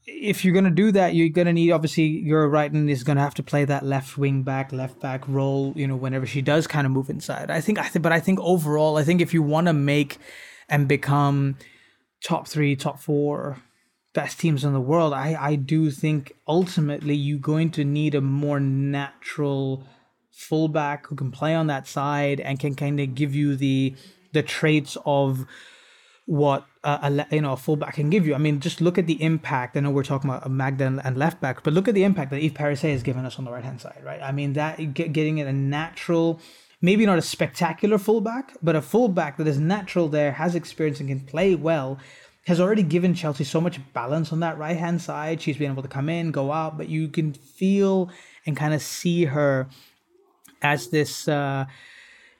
[0.06, 3.42] if you're gonna do that, you're gonna need obviously your Reiten is gonna have to
[3.42, 5.72] play that left wing back, left back role.
[5.76, 7.50] You know, whenever she does kind of move inside.
[7.50, 10.18] I think I think, but I think overall, I think if you want to make
[10.68, 11.56] and become
[12.22, 13.62] top three, top four
[14.12, 18.20] best teams in the world, I I do think ultimately you're going to need a
[18.20, 19.86] more natural
[20.30, 23.94] fullback who can play on that side and can kind of give you the
[24.32, 25.46] the traits of
[26.26, 28.34] what a, you know a fullback can give you.
[28.34, 29.76] I mean, just look at the impact.
[29.76, 32.40] I know we're talking about Magda and, left back, but look at the impact that
[32.40, 34.20] Eve Perisset has given us on the right hand side, right?
[34.20, 36.40] I mean, that get, getting it a natural,
[36.80, 41.08] maybe not a spectacular fullback, but a fullback that is natural there, has experience and
[41.08, 41.98] can play well.
[42.46, 45.40] Has already given Chelsea so much balance on that right hand side.
[45.40, 48.10] She's been able to come in, go out, but you can feel
[48.44, 49.66] and kind of see her
[50.60, 51.64] as this uh,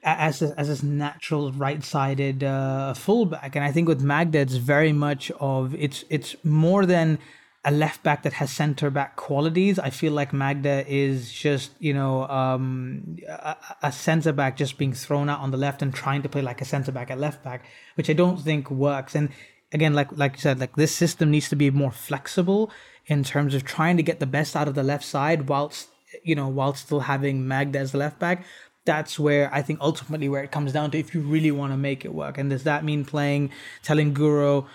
[0.05, 4.93] as a, as this natural right-sided uh, fullback, and I think with Magda, it's very
[4.93, 7.17] much of it's it's more than
[7.63, 9.79] a left back that has center back qualities.
[9.79, 14.93] I feel like Magda is just you know um, a, a center back just being
[14.93, 17.43] thrown out on the left and trying to play like a center back at left
[17.43, 17.65] back,
[17.95, 19.15] which I don't think works.
[19.15, 19.29] And
[19.73, 22.71] again, like like you said, like this system needs to be more flexible
[23.07, 25.89] in terms of trying to get the best out of the left side whilst
[26.23, 28.45] you know while still having Magda as the left back
[28.85, 31.77] that's where I think ultimately where it comes down to if you really want to
[31.77, 32.37] make it work.
[32.37, 33.51] And does that mean playing,
[33.83, 34.67] telling Guro,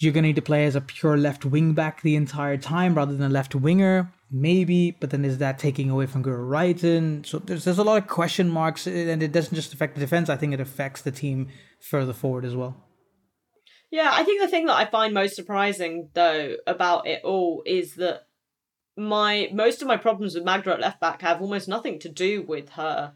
[0.00, 2.94] you're going to need to play as a pure left wing back the entire time
[2.94, 4.12] rather than a left winger?
[4.30, 7.24] Maybe, but then is that taking away from Guro Reiten?
[7.24, 10.28] So there's, there's a lot of question marks, and it doesn't just affect the defense.
[10.28, 11.48] I think it affects the team
[11.80, 12.76] further forward as well.
[13.90, 17.94] Yeah, I think the thing that I find most surprising though about it all is
[17.94, 18.22] that
[18.96, 22.42] my most of my problems with Magda at left back have almost nothing to do
[22.42, 23.12] with her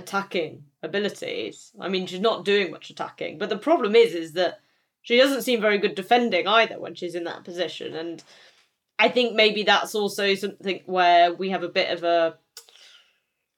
[0.00, 1.72] attacking abilities.
[1.78, 4.60] I mean, she's not doing much attacking, but the problem is, is that
[5.02, 7.94] she doesn't seem very good defending either when she's in that position.
[7.94, 8.22] And
[8.98, 12.38] I think maybe that's also something where we have a bit of a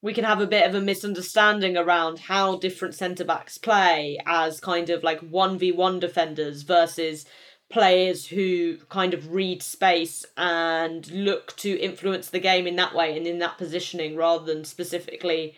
[0.01, 4.59] we can have a bit of a misunderstanding around how different centre backs play as
[4.59, 7.25] kind of like 1v1 defenders versus
[7.69, 13.15] players who kind of read space and look to influence the game in that way
[13.15, 15.55] and in that positioning rather than specifically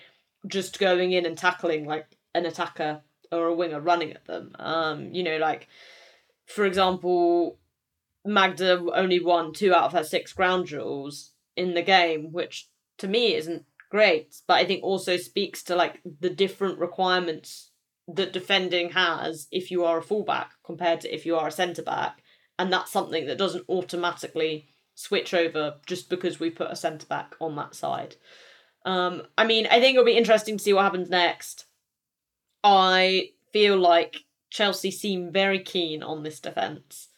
[0.48, 4.56] just going in and tackling like an attacker or a winger running at them.
[4.60, 5.68] Um, you know, like
[6.46, 7.60] for example,
[8.24, 13.08] Magda only won two out of her six ground duels in the game, which to
[13.08, 17.72] me isn't great, but I think also speaks to like the different requirements
[18.08, 21.82] that defending has if you are a fullback compared to if you are a centre
[21.82, 22.22] back,
[22.60, 27.36] and that's something that doesn't automatically switch over just because we put a centre back
[27.42, 28.16] on that side.
[28.86, 31.66] Um, I mean, I think it'll be interesting to see what happens next.
[32.64, 37.10] I feel like Chelsea seem very keen on this defence,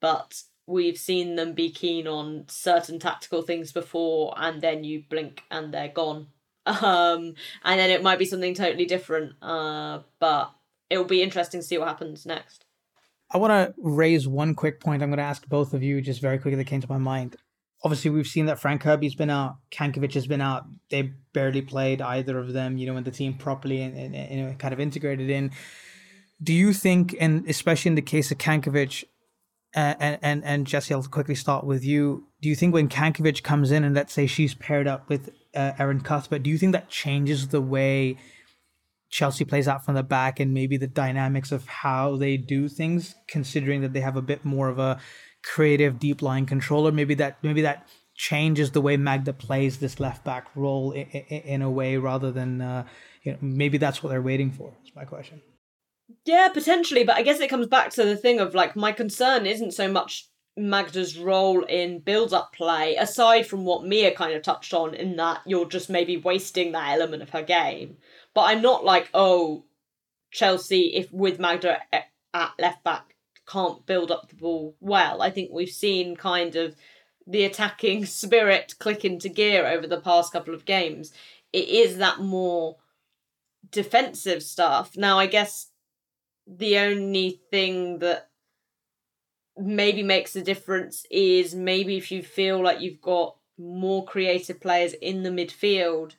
[0.00, 5.42] but we've seen them be keen on certain tactical things before, and then you blink
[5.50, 6.28] and they're gone.
[6.68, 7.32] Um,
[7.64, 9.32] and then it might be something totally different.
[9.40, 10.52] Uh, but
[10.90, 12.66] it will be interesting to see what happens next.
[13.30, 15.02] I want to raise one quick point.
[15.02, 17.36] I'm going to ask both of you just very quickly that came to my mind.
[17.84, 20.64] Obviously, we've seen that Fran Kirby's been out, Cankovic has been out.
[20.90, 24.58] They barely played either of them, you know, in the team properly and, and, and
[24.58, 25.52] kind of integrated in.
[26.42, 29.04] Do you think, and especially in the case of Cankovic,
[29.74, 32.26] and and and Jesse, I'll quickly start with you.
[32.40, 35.72] Do you think when Cankovic comes in and let's say she's paired up with uh,
[35.78, 38.16] Erin Cuthbert, do you think that changes the way
[39.10, 43.14] Chelsea plays out from the back and maybe the dynamics of how they do things,
[43.26, 44.98] considering that they have a bit more of a
[45.44, 46.92] creative deep line controller?
[46.92, 51.62] Maybe that maybe that changes the way Magda plays this left back role in, in,
[51.62, 52.84] a way rather than uh,
[53.22, 54.74] you know maybe that's what they're waiting for.
[54.84, 55.40] Is my question.
[56.24, 59.46] Yeah, potentially, but I guess it comes back to the thing of like my concern
[59.46, 64.42] isn't so much Magda's role in build up play, aside from what Mia kind of
[64.42, 67.98] touched on, in that you're just maybe wasting that element of her game.
[68.34, 69.64] But I'm not like, oh,
[70.32, 73.14] Chelsea, if with Magda at left back,
[73.48, 75.22] can't build up the ball well.
[75.22, 76.76] I think we've seen kind of
[77.26, 81.12] the attacking spirit click into gear over the past couple of games.
[81.52, 82.76] It is that more
[83.70, 84.96] defensive stuff.
[84.96, 85.68] Now, I guess
[86.46, 88.30] the only thing that
[89.56, 94.94] maybe makes a difference is maybe if you feel like you've got more creative players
[94.94, 96.12] in the midfield,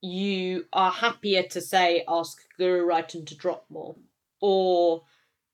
[0.00, 3.96] you are happier to say ask Guro Reiten to drop more.
[4.40, 5.02] Or,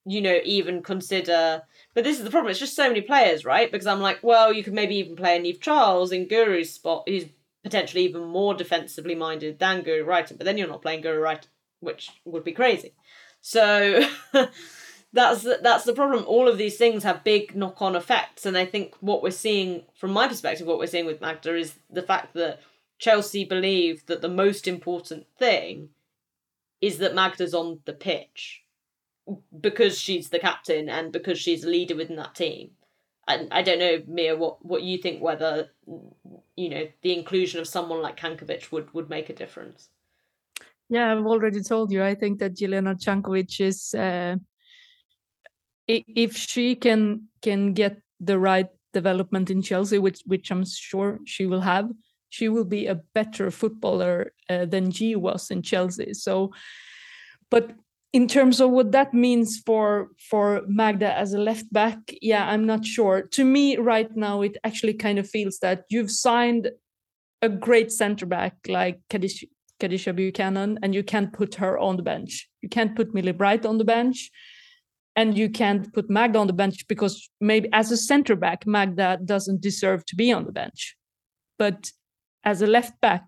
[0.07, 1.63] you know, even consider
[1.97, 3.73] but this is the problem, it's just so many players, right?
[3.73, 7.05] Because I'm like, well, you could maybe even play a Niamh Charles in Guro's spot,
[7.09, 7.25] who's
[7.65, 11.47] potentially even more defensively minded than Guro Reiten, but then you're not playing Guro Reiten,
[11.81, 12.93] which would be crazy.
[13.41, 14.07] So
[15.15, 16.23] that's that's the problem.
[16.27, 19.85] All of these things have big knock on effects, and I think what we're seeing,
[19.95, 22.61] from my perspective, what we're seeing with Magda is the fact that
[22.99, 25.89] Chelsea believe that the most important thing
[26.83, 28.65] is that Magda's on the pitch
[29.61, 32.71] because she's the captain and because she's a leader within that team.
[33.29, 35.71] And I don't know, Mia, what, what you think whether
[36.57, 39.89] you know the inclusion of someone like Cankovic would would make a difference.
[40.89, 42.05] Yeah, I've already told you.
[42.05, 44.37] I think that Jelena Cankovic is, uh,
[45.89, 51.47] if she can can get the right development in Chelsea, which which I'm sure she
[51.47, 51.91] will have,
[52.29, 56.15] she will be a better footballer uh, than Ji was in Chelsea.
[56.15, 56.53] So,
[57.51, 57.73] but
[58.17, 62.65] in terms of what that means for for Magda as a left back, yeah, I'm
[62.65, 63.21] not sure.
[63.37, 66.71] To me, right now, it actually kind of feels that you've signed
[67.43, 69.45] a great center back like Kadeisha,
[69.79, 72.49] Kadeisha Buchanan, and you can't put her on the bench.
[72.63, 74.31] You can't put Millie Bright on the bench,
[75.15, 79.19] and you can't put Magda on the bench because maybe as a center back, Magda
[79.23, 80.97] doesn't deserve to be on the bench.
[81.59, 81.93] But
[82.45, 83.27] as a left back,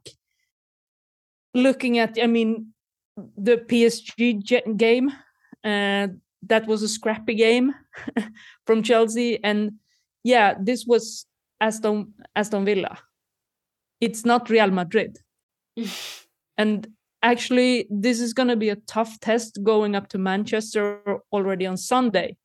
[1.53, 2.73] looking at, I mean,
[3.37, 5.11] the PSG game,
[5.65, 6.09] uh,
[6.43, 7.75] that was a scrappy game
[8.67, 9.73] from Chelsea, and
[10.25, 11.27] yeah, this was
[11.61, 12.99] Aston Aston Villa.
[14.01, 15.19] It's not Real Madrid.
[16.59, 16.89] And
[17.23, 21.01] actually, this is going to be a tough test going up to Manchester
[21.33, 22.37] already on Sunday.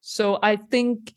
[0.00, 1.14] So I think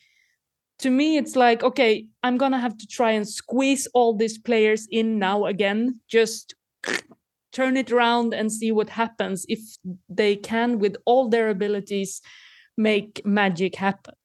[0.80, 4.38] to me, it's like, okay, I'm going to have to try and squeeze all these
[4.38, 6.54] players in now again, just
[7.52, 9.60] turn it around and see what happens if
[10.10, 12.22] they can, with all their abilities,
[12.78, 14.16] make magic happen.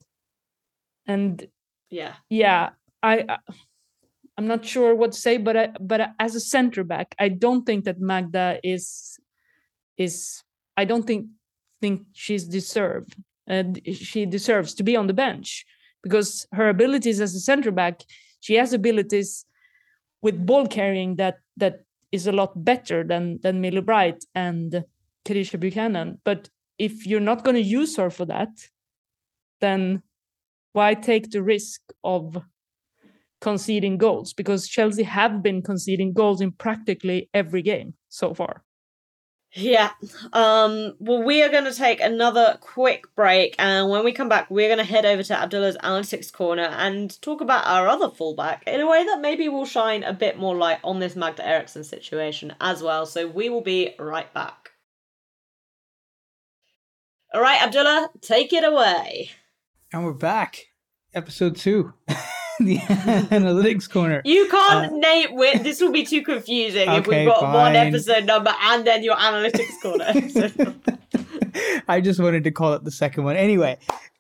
[1.07, 1.47] And
[1.91, 2.71] yeah, yeah,
[3.03, 3.39] I,
[4.37, 7.65] I'm not sure what to say, but I, but as a center back, I don't
[7.65, 9.19] think that Magda is
[9.99, 10.43] is
[10.77, 11.27] I don't think
[11.81, 13.15] think she's deserved.
[13.49, 15.67] Uh, she deserves to be on the bench
[16.03, 18.03] because her abilities as a center back,
[18.41, 19.45] she has abilities
[20.23, 21.81] with ball carrying that that
[22.13, 24.85] is a lot better than than Millie Bright and
[25.25, 26.21] Kadeisha Buchanan.
[26.25, 28.69] But if you're not going to use her for that,
[29.61, 30.03] then
[30.73, 32.39] why take the risk of
[33.41, 38.63] conceding goals because Chelsea have been conceding goals in practically every game so far.
[39.55, 39.91] Yeah.
[40.33, 44.51] Um, well, we are going to take another quick break, and when we come back,
[44.51, 48.63] we're going to head over to Abdullah's analytics corner and talk about our other fullback
[48.67, 51.85] in a way that maybe will shine a bit more light on this Magda Eriksson
[51.85, 53.05] situation as well.
[53.05, 54.71] So we will be right back.
[57.35, 59.31] All right, Abdullah, take it away.
[59.93, 60.67] And we're back.
[61.15, 61.93] Episode two.
[62.67, 64.23] the analytics corner.
[64.25, 65.63] You can't uh, name it.
[65.63, 67.53] This will be too confusing okay, if we've got fine.
[67.53, 70.13] one episode number and then your analytics corner.
[71.89, 73.37] I just wanted to call it the second one.
[73.37, 73.79] Anyway,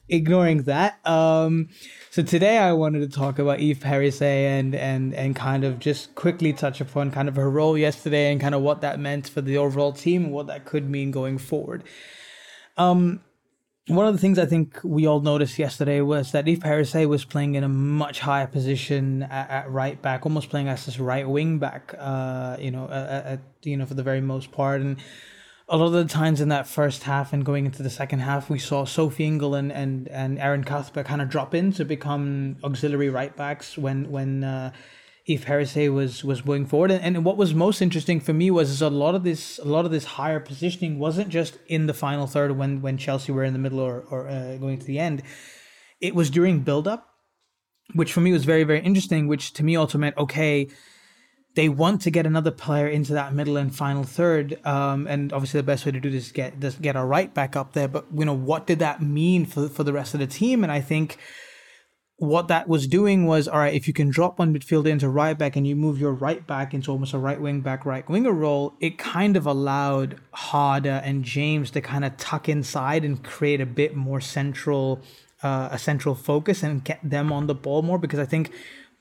[0.08, 1.04] ignoring that.
[1.06, 1.68] Um,
[2.10, 6.14] so today I wanted to talk about Eve Perisset and and and kind of just
[6.14, 9.40] quickly touch upon kind of her role yesterday and kind of what that meant for
[9.40, 11.84] the overall team and what that could mean going forward.
[12.76, 13.20] Um,
[13.88, 17.24] one of the things I think we all noticed yesterday was that Eve Perisset was
[17.24, 21.28] playing in a much higher position at, at right back, almost playing as this right
[21.28, 21.94] wing back.
[21.98, 24.98] Uh, you know, at, at, you know for the very most part, and
[25.68, 28.48] a lot of the times in that first half and going into the second half,
[28.48, 32.56] we saw Sophie Ingle and and and Erin Cuthbert kind of drop in to become
[32.62, 34.44] auxiliary right backs when when.
[34.44, 34.72] Uh,
[35.26, 36.90] Eve Perisset was was going forward.
[36.90, 39.64] And, and what was most interesting for me was is a lot of this a
[39.64, 43.44] lot of this higher positioning wasn't just in the final third when when Chelsea were
[43.44, 45.22] in the middle or or uh, going to the end.
[46.00, 47.08] It was during build up,
[47.94, 49.28] which for me was very very interesting.
[49.28, 50.68] Which to me also meant okay.
[51.54, 55.60] They want to get another player into that middle and final third, um, and obviously
[55.60, 57.88] the best way to do this is get this, get a right back up there.
[57.88, 60.62] But you know what did that mean for for the rest of the team?
[60.62, 61.18] And I think
[62.22, 65.36] what that was doing was all right if you can drop one midfielder into right
[65.36, 68.30] back and you move your right back into almost a right wing back right winger
[68.30, 73.60] role it kind of allowed harder and james to kind of tuck inside and create
[73.60, 75.00] a bit more central
[75.42, 78.52] uh, a central focus and get them on the ball more because i think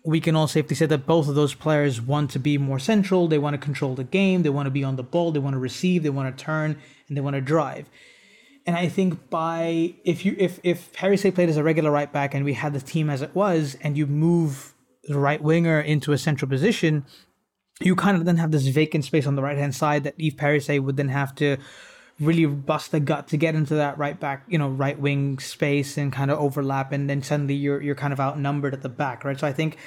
[0.03, 3.27] we can all safely say that both of those players want to be more central.
[3.27, 4.41] They want to control the game.
[4.41, 5.31] They want to be on the ball.
[5.31, 6.01] They want to receive.
[6.01, 6.75] They want to turn.
[7.07, 7.87] And they want to drive
[8.65, 12.33] and I think by if you if if Perisset played as a regular right back
[12.33, 16.11] and we had the team as it was, and you move the right winger into
[16.11, 17.05] a central position,
[17.79, 20.35] you kind of then have this vacant space on the right hand side that Eve
[20.35, 21.57] Perisset would then have to
[22.19, 25.97] really bust the gut to get into that right back, you know, right wing space
[25.97, 29.23] and kind of overlap, and then suddenly you're you're kind of outnumbered at the back,
[29.23, 29.39] right?
[29.39, 29.77] So I think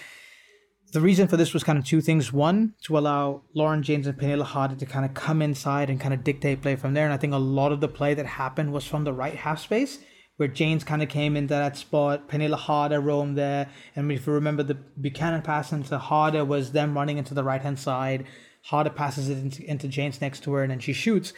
[0.95, 2.33] the reason for this was kind of two things.
[2.33, 6.15] One, to allow Lauren James and Pernille Harder to kind of come inside and kind
[6.15, 7.05] of dictate play from there.
[7.05, 9.59] And I think a lot of the play that happened was from the right half
[9.59, 9.99] space,
[10.37, 12.29] where James kind of came into that spot.
[12.29, 13.69] Pernille Harder roamed there.
[13.97, 17.61] And if you remember, the Buchanan pass into Harder was them running into the right
[17.61, 18.25] hand side.
[18.63, 21.33] Harder passes it into, into James next to her, and then she shoots.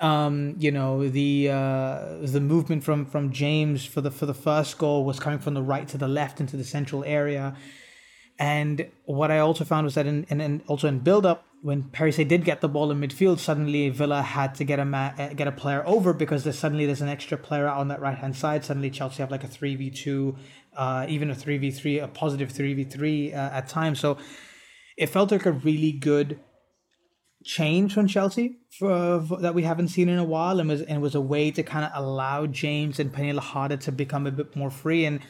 [0.00, 4.78] Um, you know the uh, the movement from from James for the for the first
[4.78, 7.54] goal was coming from the right to the left into the central area
[8.38, 11.84] and what I also found was that in, in, in also in build up, when
[11.84, 15.28] Perisset did get the ball in midfield, suddenly Villa had to get a ma- uh,
[15.28, 18.36] get a player over because there's suddenly there's an extra player on that right hand
[18.36, 18.64] side.
[18.64, 20.36] Suddenly Chelsea have like a three v two,
[20.76, 24.00] uh, even a three v three, a positive three v three uh, at times.
[24.00, 24.18] So
[24.96, 26.40] it felt like a really good
[27.44, 31.00] change from Chelsea for, for, that we haven't seen in a while, and was and
[31.00, 34.56] was a way to kind of allow James and Pernille Harder to become a bit
[34.56, 35.20] more free and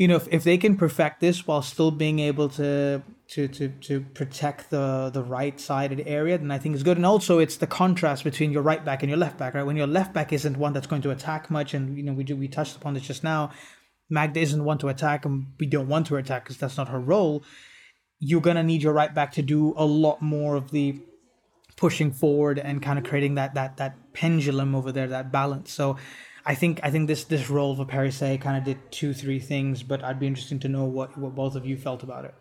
[0.00, 3.68] you know, if, if they can perfect this while still being able to to to
[3.68, 6.96] to protect the the right sided area, then I think it's good.
[6.96, 9.62] And also, it's the contrast between your right back and your left back, right?
[9.62, 12.24] When your left back isn't one that's going to attack much, and you know, we
[12.24, 13.50] do we touched upon this just now.
[14.08, 16.98] Magda isn't one to attack, and we don't want to attack because that's not her
[16.98, 17.42] role.
[18.18, 20.98] You're gonna need your right back to do a lot more of the
[21.76, 25.70] pushing forward and kind of creating that that that pendulum over there, that balance.
[25.70, 25.98] So
[26.44, 29.82] I think I think this this role for Perisset kind of did two three things,
[29.82, 32.34] but I'd be interested to know what what both of you felt about it.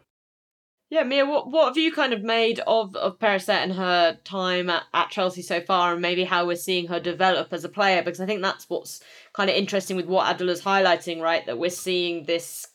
[0.90, 4.70] Yeah, Mia, what what have you kind of made of of Perisset and her time
[4.70, 8.02] at, at Chelsea so far, and maybe how we're seeing her develop as a player?
[8.02, 9.02] Because I think that's what's
[9.34, 11.46] kind of interesting with what Abdullah's highlighting, right?
[11.46, 12.66] That we're seeing this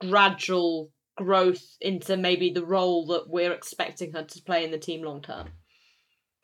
[0.00, 5.02] gradual growth into maybe the role that we're expecting her to play in the team
[5.02, 5.50] long term.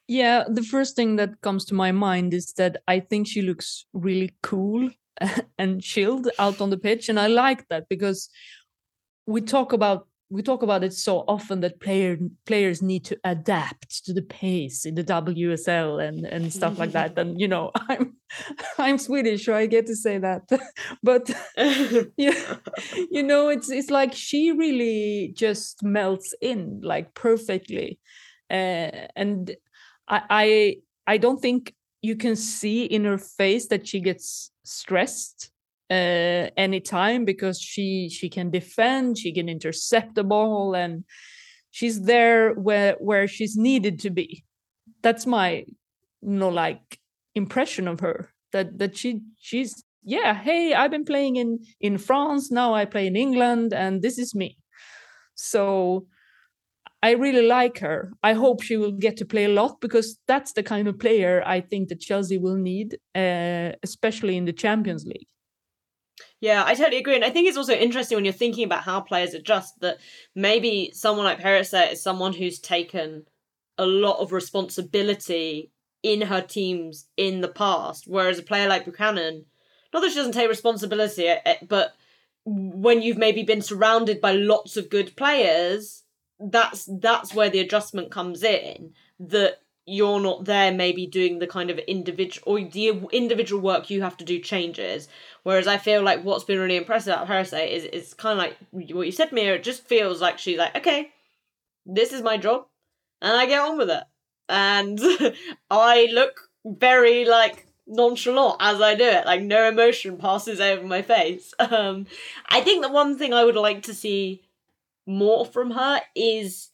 [0.09, 3.87] Yeah, the first thing that comes to my mind is that I think she looks
[3.93, 4.91] really cool
[5.59, 8.29] and chilled out on the pitch and I like that because
[9.27, 14.03] we talk about we talk about it so often that player players need to adapt
[14.07, 17.19] to the pace in the WSL and and stuff like that.
[17.19, 18.17] And you know I'm
[18.79, 20.43] I'm Swedish so I get to say that.
[21.03, 21.31] But
[22.17, 22.57] yeah
[23.11, 27.99] you know it's it's like she really just melts in like perfectly.
[28.51, 29.57] Uh, and
[30.09, 30.77] I,
[31.07, 35.51] I don't think you can see in her face that she gets stressed
[35.91, 41.05] uh, anytime because she she can defend, she can intercept the ball, and
[41.71, 44.45] she's there where where she's needed to be.
[45.03, 45.65] That's my
[46.23, 46.99] you know like
[47.35, 48.33] impression of her.
[48.53, 53.07] That that she she's yeah hey I've been playing in in France now I play
[53.07, 54.59] in England and this is me.
[55.35, 56.07] So
[57.03, 58.13] I really like her.
[58.23, 61.43] I hope she will get to play a lot because that's the kind of player
[61.45, 65.27] I think that Chelsea will need, uh, especially in the Champions League.
[66.41, 67.17] Yeah, I totally agree.
[67.17, 69.99] And I think it's also interesting when you're thinking about how players adjust that
[70.35, 73.27] maybe someone like Perisset is someone who's taken
[73.79, 75.73] a lot of responsibility
[76.03, 79.45] in her teams in the past, whereas a player like Buchanan,
[79.93, 81.95] not that she doesn't take responsibility, eh, but
[82.45, 86.02] when you've maybe been surrounded by lots of good players,
[86.43, 88.95] that's that's where the adjustment comes in.
[89.21, 94.03] That you're not there maybe doing the kind of individual or the individual work you
[94.03, 95.09] have to do changes
[95.43, 98.57] whereas i feel like what's been really impressive about Perisset is is kind of like
[98.95, 101.11] what you said Mia it just feels like she's like okay
[101.85, 102.67] this is my job
[103.21, 104.05] and i get on with it
[104.49, 105.01] and
[105.71, 111.03] i look very like nonchalant as i do it like no emotion passes over my
[111.03, 112.07] face um
[112.49, 114.43] i think the one thing i would like to see
[115.07, 116.71] more from her is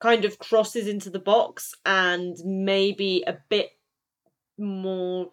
[0.00, 3.70] kind of crosses into the box and maybe a bit
[4.56, 5.30] more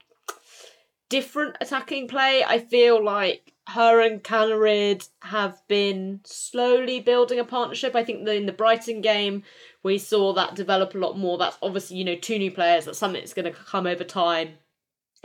[1.10, 2.43] different attacking play.
[2.46, 7.96] I feel like her and Kaneryd have been slowly building a partnership.
[7.96, 9.43] I think that in the Brighton game,
[9.84, 11.38] we saw that develop a lot more.
[11.38, 12.86] That's obviously, you know, two new players.
[12.86, 14.56] That's something that's going to come over time.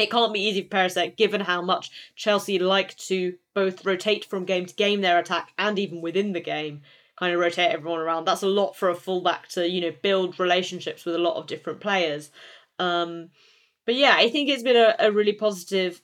[0.01, 4.44] It can't be easy for Perisset given how much Chelsea like to both rotate from
[4.44, 6.82] game to game their attack and even within the game
[7.18, 8.24] kind of rotate everyone around.
[8.24, 11.46] That's a lot for a fullback to, you know, build relationships with a lot of
[11.46, 12.30] different players.
[12.78, 13.28] Um,
[13.84, 16.01] but yeah, I think it's been a, a really positive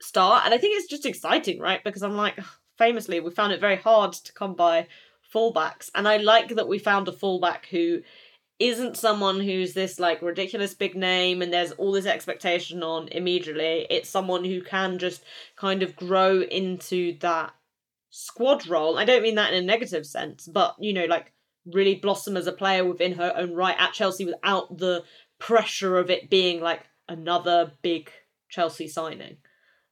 [0.00, 0.44] start.
[0.44, 1.82] And I think it's just exciting, right?
[1.82, 2.38] Because I'm like,
[2.78, 4.88] famously, we found it very hard to come by
[5.34, 5.90] fullbacks.
[5.94, 8.02] And I like that we found a fullback who
[8.62, 13.86] isn't someone who's this like ridiculous big name and there's all this expectation on immediately.
[13.90, 15.24] It's someone who can just
[15.56, 17.52] kind of grow into that
[18.10, 18.98] squad role.
[18.98, 21.32] I don't mean that in a negative sense, but you know, like
[21.66, 25.02] really blossom as a player within her own right at Chelsea without the
[25.40, 28.10] pressure of it being like another big
[28.48, 29.38] Chelsea signing.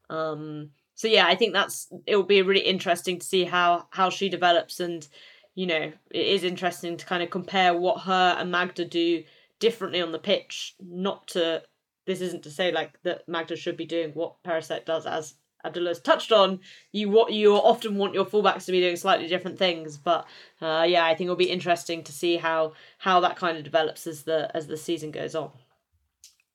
[0.09, 4.11] Um so yeah, I think that's it will be really interesting to see how how
[4.11, 5.09] she develops and
[5.55, 9.25] you know, it is interesting to kind of compare what her and Magda do
[9.59, 11.63] differently on the pitch, not to
[12.07, 15.35] this isn't to say like that Magda should be doing what Perisset does as
[15.65, 16.61] Abdullah's touched on,
[16.93, 19.99] you what you often want your fullbacks to be doing slightly different things.
[19.99, 20.27] But
[20.61, 24.07] uh, yeah, I think it'll be interesting to see how how that kind of develops
[24.07, 25.51] as the as the season goes on.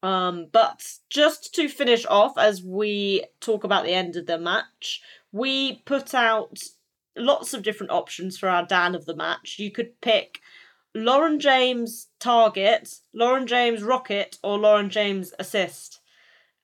[0.04, 5.02] Um, but just to finish off, as we talk about the end of the match,
[5.32, 6.60] we put out
[7.16, 9.58] lots of different options for our Dan of the match.
[9.60, 10.40] You could pick
[10.94, 16.00] Lauren James target, Lauren James rocket, or Lauren James assist.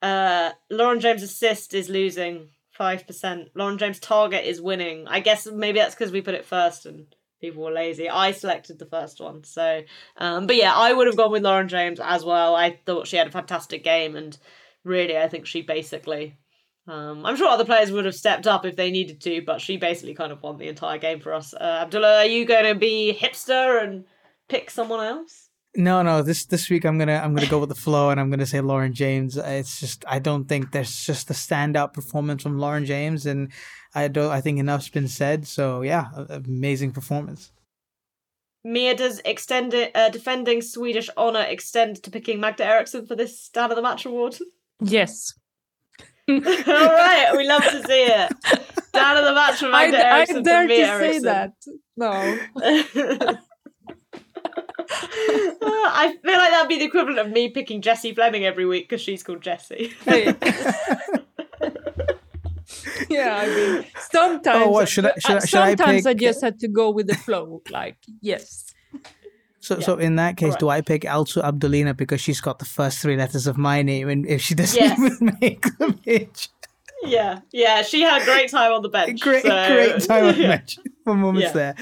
[0.02, 3.50] Uh, Lauren James' assist is losing five percent.
[3.54, 5.08] Lauren James' target is winning.
[5.08, 8.10] I guess maybe that's because we put it first and people were lazy.
[8.10, 9.84] I selected the first one, so
[10.18, 12.56] um, but yeah, I would have gone with Lauren James as well.
[12.56, 14.38] I thought she had a fantastic game, and
[14.84, 16.38] really, I think she basically.
[16.88, 19.78] Um, I'm sure other players would have stepped up if they needed to, but she
[19.78, 21.54] basically kind of won the entire game for us.
[21.54, 24.06] Uh, Abdullah, are you going to be hipster and
[24.50, 25.50] pick someone else?
[25.76, 26.22] No, no.
[26.22, 28.60] This this week I'm gonna I'm gonna go with the flow, and I'm gonna say
[28.60, 29.38] Lauren James.
[29.38, 33.54] It's just I don't think there's just a standout performance from Lauren James, and
[33.96, 35.48] I don't I think enough's been said.
[35.48, 37.54] So yeah, amazing performance.
[38.66, 43.72] Mia, does extend uh, defending Swedish honor extend to picking Magda Eriksson for this stand
[43.72, 44.38] of the match award?
[44.82, 45.34] Yes.
[46.68, 48.32] All right, we love to see it.
[48.94, 50.38] Down of the match from Magda I, Eriksson.
[50.38, 51.54] I dare to, to say that.
[51.98, 52.10] No.
[55.64, 59.02] I feel like that'd be the equivalent of me picking Jessie Fleming every week because
[59.02, 59.94] she's called Jessie.
[63.10, 64.66] yeah, I mean, sometimes.
[64.66, 65.14] Oh, what should I?
[65.18, 66.24] Should, uh, should sometimes I, pick...
[66.24, 67.62] I just had to go with the flow.
[67.70, 68.74] Like, yes.
[69.62, 69.86] So, yeah.
[69.86, 70.60] so in that case, right.
[70.60, 74.10] do I pick Alsu Abdullina because she's got the first three letters of my name,
[74.10, 75.00] and if she doesn't yes.
[75.00, 76.50] even make the pitch?
[77.04, 79.22] Yeah, yeah, she had a great time on the bench.
[79.24, 79.50] Great, so...
[79.50, 81.54] great time on the bench for moments yeah.
[81.54, 81.76] there.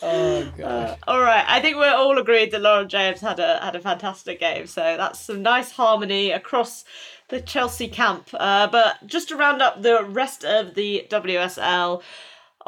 [0.00, 0.64] Oh god.
[0.90, 3.80] Uh, all right, I think we're all agreed that Lauren James had a had a
[3.80, 4.66] fantastic game.
[4.66, 6.84] So that's some nice harmony across
[7.28, 8.28] the Chelsea camp.
[8.32, 12.02] Uh, but just to round up the rest of the WSL.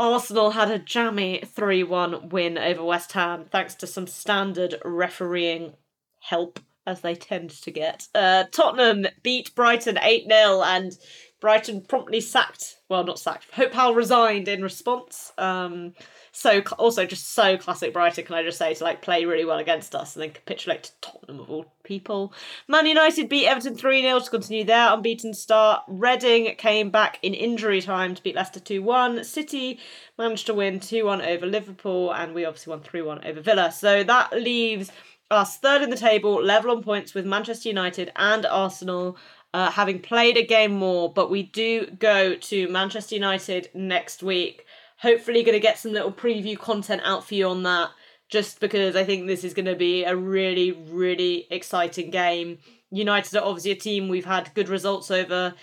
[0.01, 5.75] Arsenal had a jammy 3 1 win over West Ham thanks to some standard refereeing
[6.21, 8.09] help, as they tend to get.
[8.15, 10.97] Uh, Tottenham beat Brighton 8 0, and
[11.39, 15.33] Brighton promptly sacked, well, not sacked, Hope Powell resigned in response.
[15.37, 15.93] Um,
[16.33, 19.59] so also just so classic Brighton, can I just say, to like play really well
[19.59, 22.33] against us and then capitulate to Tottenham of all people.
[22.69, 25.83] Man United beat Everton 3 0 to continue their unbeaten start.
[25.89, 29.25] Reading came back in injury time to beat Leicester 2 1.
[29.25, 29.79] City
[30.19, 33.73] managed to win 2 1 over Liverpool, and we obviously won 3 1 over Villa.
[33.73, 34.93] So that leaves
[35.31, 39.17] us third in the table, level on points with Manchester United and Arsenal.
[39.53, 44.65] Uh, having played a game more, but we do go to Manchester United next week
[45.01, 47.91] hopefully going to get some little preview content out for you on that
[48.29, 52.59] just because I think this is going to be a really, really exciting game.
[52.91, 55.55] United are obviously a team we've had good results over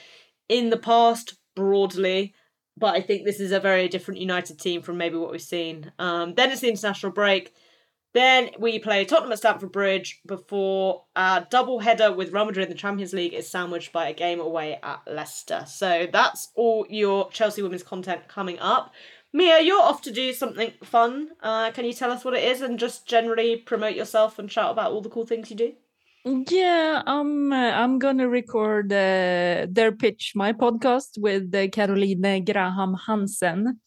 [0.50, 2.34] in the past, broadly,
[2.76, 5.92] but I think this is a very different United team from maybe what we've seen.
[5.98, 7.54] Um, then it's the international break.
[8.14, 12.70] Then we play Tottenham at Stamford Bridge before our double header with Real Madrid in
[12.72, 15.66] the Champions League is sandwiched by a game away at Leicester.
[15.68, 18.94] So that's all your Chelsea women's content coming up.
[19.34, 21.30] Mia, you're off to do something fun.
[21.42, 24.72] Uh, can you tell us what it is and just generally promote yourself and shout
[24.72, 25.74] about all the cool things you do?
[26.50, 27.54] Yeah, I'm.
[27.54, 33.80] Uh, I'm gonna record uh, their pitch, my podcast with uh, Caroline Graham Hansen.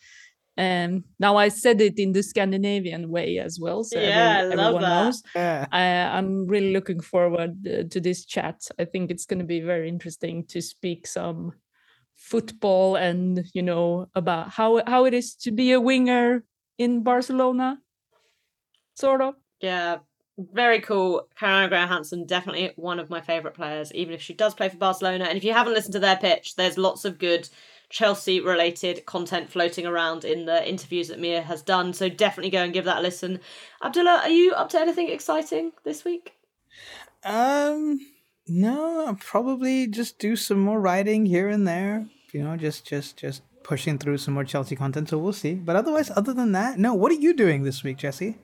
[0.56, 4.66] Um, now I said it in the Scandinavian way as well, so yeah, every, love
[4.66, 5.04] everyone that.
[5.04, 5.22] knows.
[5.34, 5.66] Yeah.
[5.70, 8.62] I, I'm really looking forward uh, to this chat.
[8.78, 11.52] I think it's going to be very interesting to speak some
[12.30, 16.44] football and you know about how how it is to be a winger
[16.78, 17.78] in Barcelona,
[18.94, 19.34] sort of.
[19.60, 19.98] Yeah,
[20.38, 21.28] very cool.
[21.36, 24.76] Caroline Graham Hansen, definitely one of my favourite players, even if she does play for
[24.76, 25.24] Barcelona.
[25.24, 27.48] And if you haven't listened to their pitch, there's lots of good
[27.90, 31.92] Chelsea related content floating around in the interviews that Mia has done.
[31.92, 33.40] So definitely go and give that a listen.
[33.82, 36.32] Abdullah, are you up to anything exciting this week?
[37.24, 37.98] Um,
[38.46, 42.06] no, I'll probably just do some more writing here and there.
[42.32, 45.08] You know, just just just pushing through some more Chelsea content.
[45.08, 45.54] So we'll see.
[45.54, 46.94] But otherwise, other than that, no.
[46.94, 48.36] What are you doing this week, Jesse?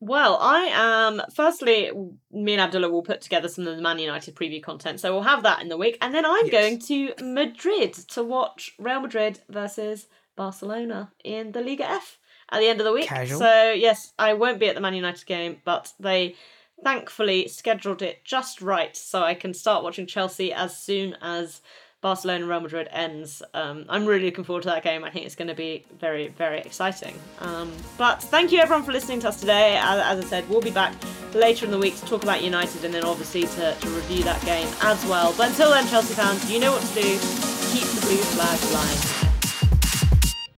[0.00, 1.22] Well, I am.
[1.32, 1.92] Firstly,
[2.32, 5.22] me and Abdullah will put together some of the Man United preview content, so we'll
[5.22, 5.96] have that in the week.
[6.00, 6.52] And then I'm Yes.
[6.52, 12.18] going to Madrid to watch Real Madrid versus Barcelona in the Liga F
[12.50, 13.06] at the end of the week.
[13.06, 13.38] Casual.
[13.38, 16.34] So, yes, I won't be at the Man United game, but they
[16.82, 21.60] thankfully scheduled it just right so I can start watching Chelsea as soon as
[22.02, 23.42] Barcelona and Real Madrid ends.
[23.54, 25.04] Um, I'm really looking forward to that game.
[25.04, 27.14] I think it's going to be very, very exciting.
[27.38, 29.78] Um, but thank you everyone for listening to us today.
[29.80, 30.94] As, as I said, we'll be back
[31.32, 34.44] later in the week to talk about United and then obviously to, to review that
[34.44, 35.32] game as well.
[35.38, 37.02] But until then, Chelsea fans, you know what to do.
[37.72, 39.21] Keep the blue flag flying.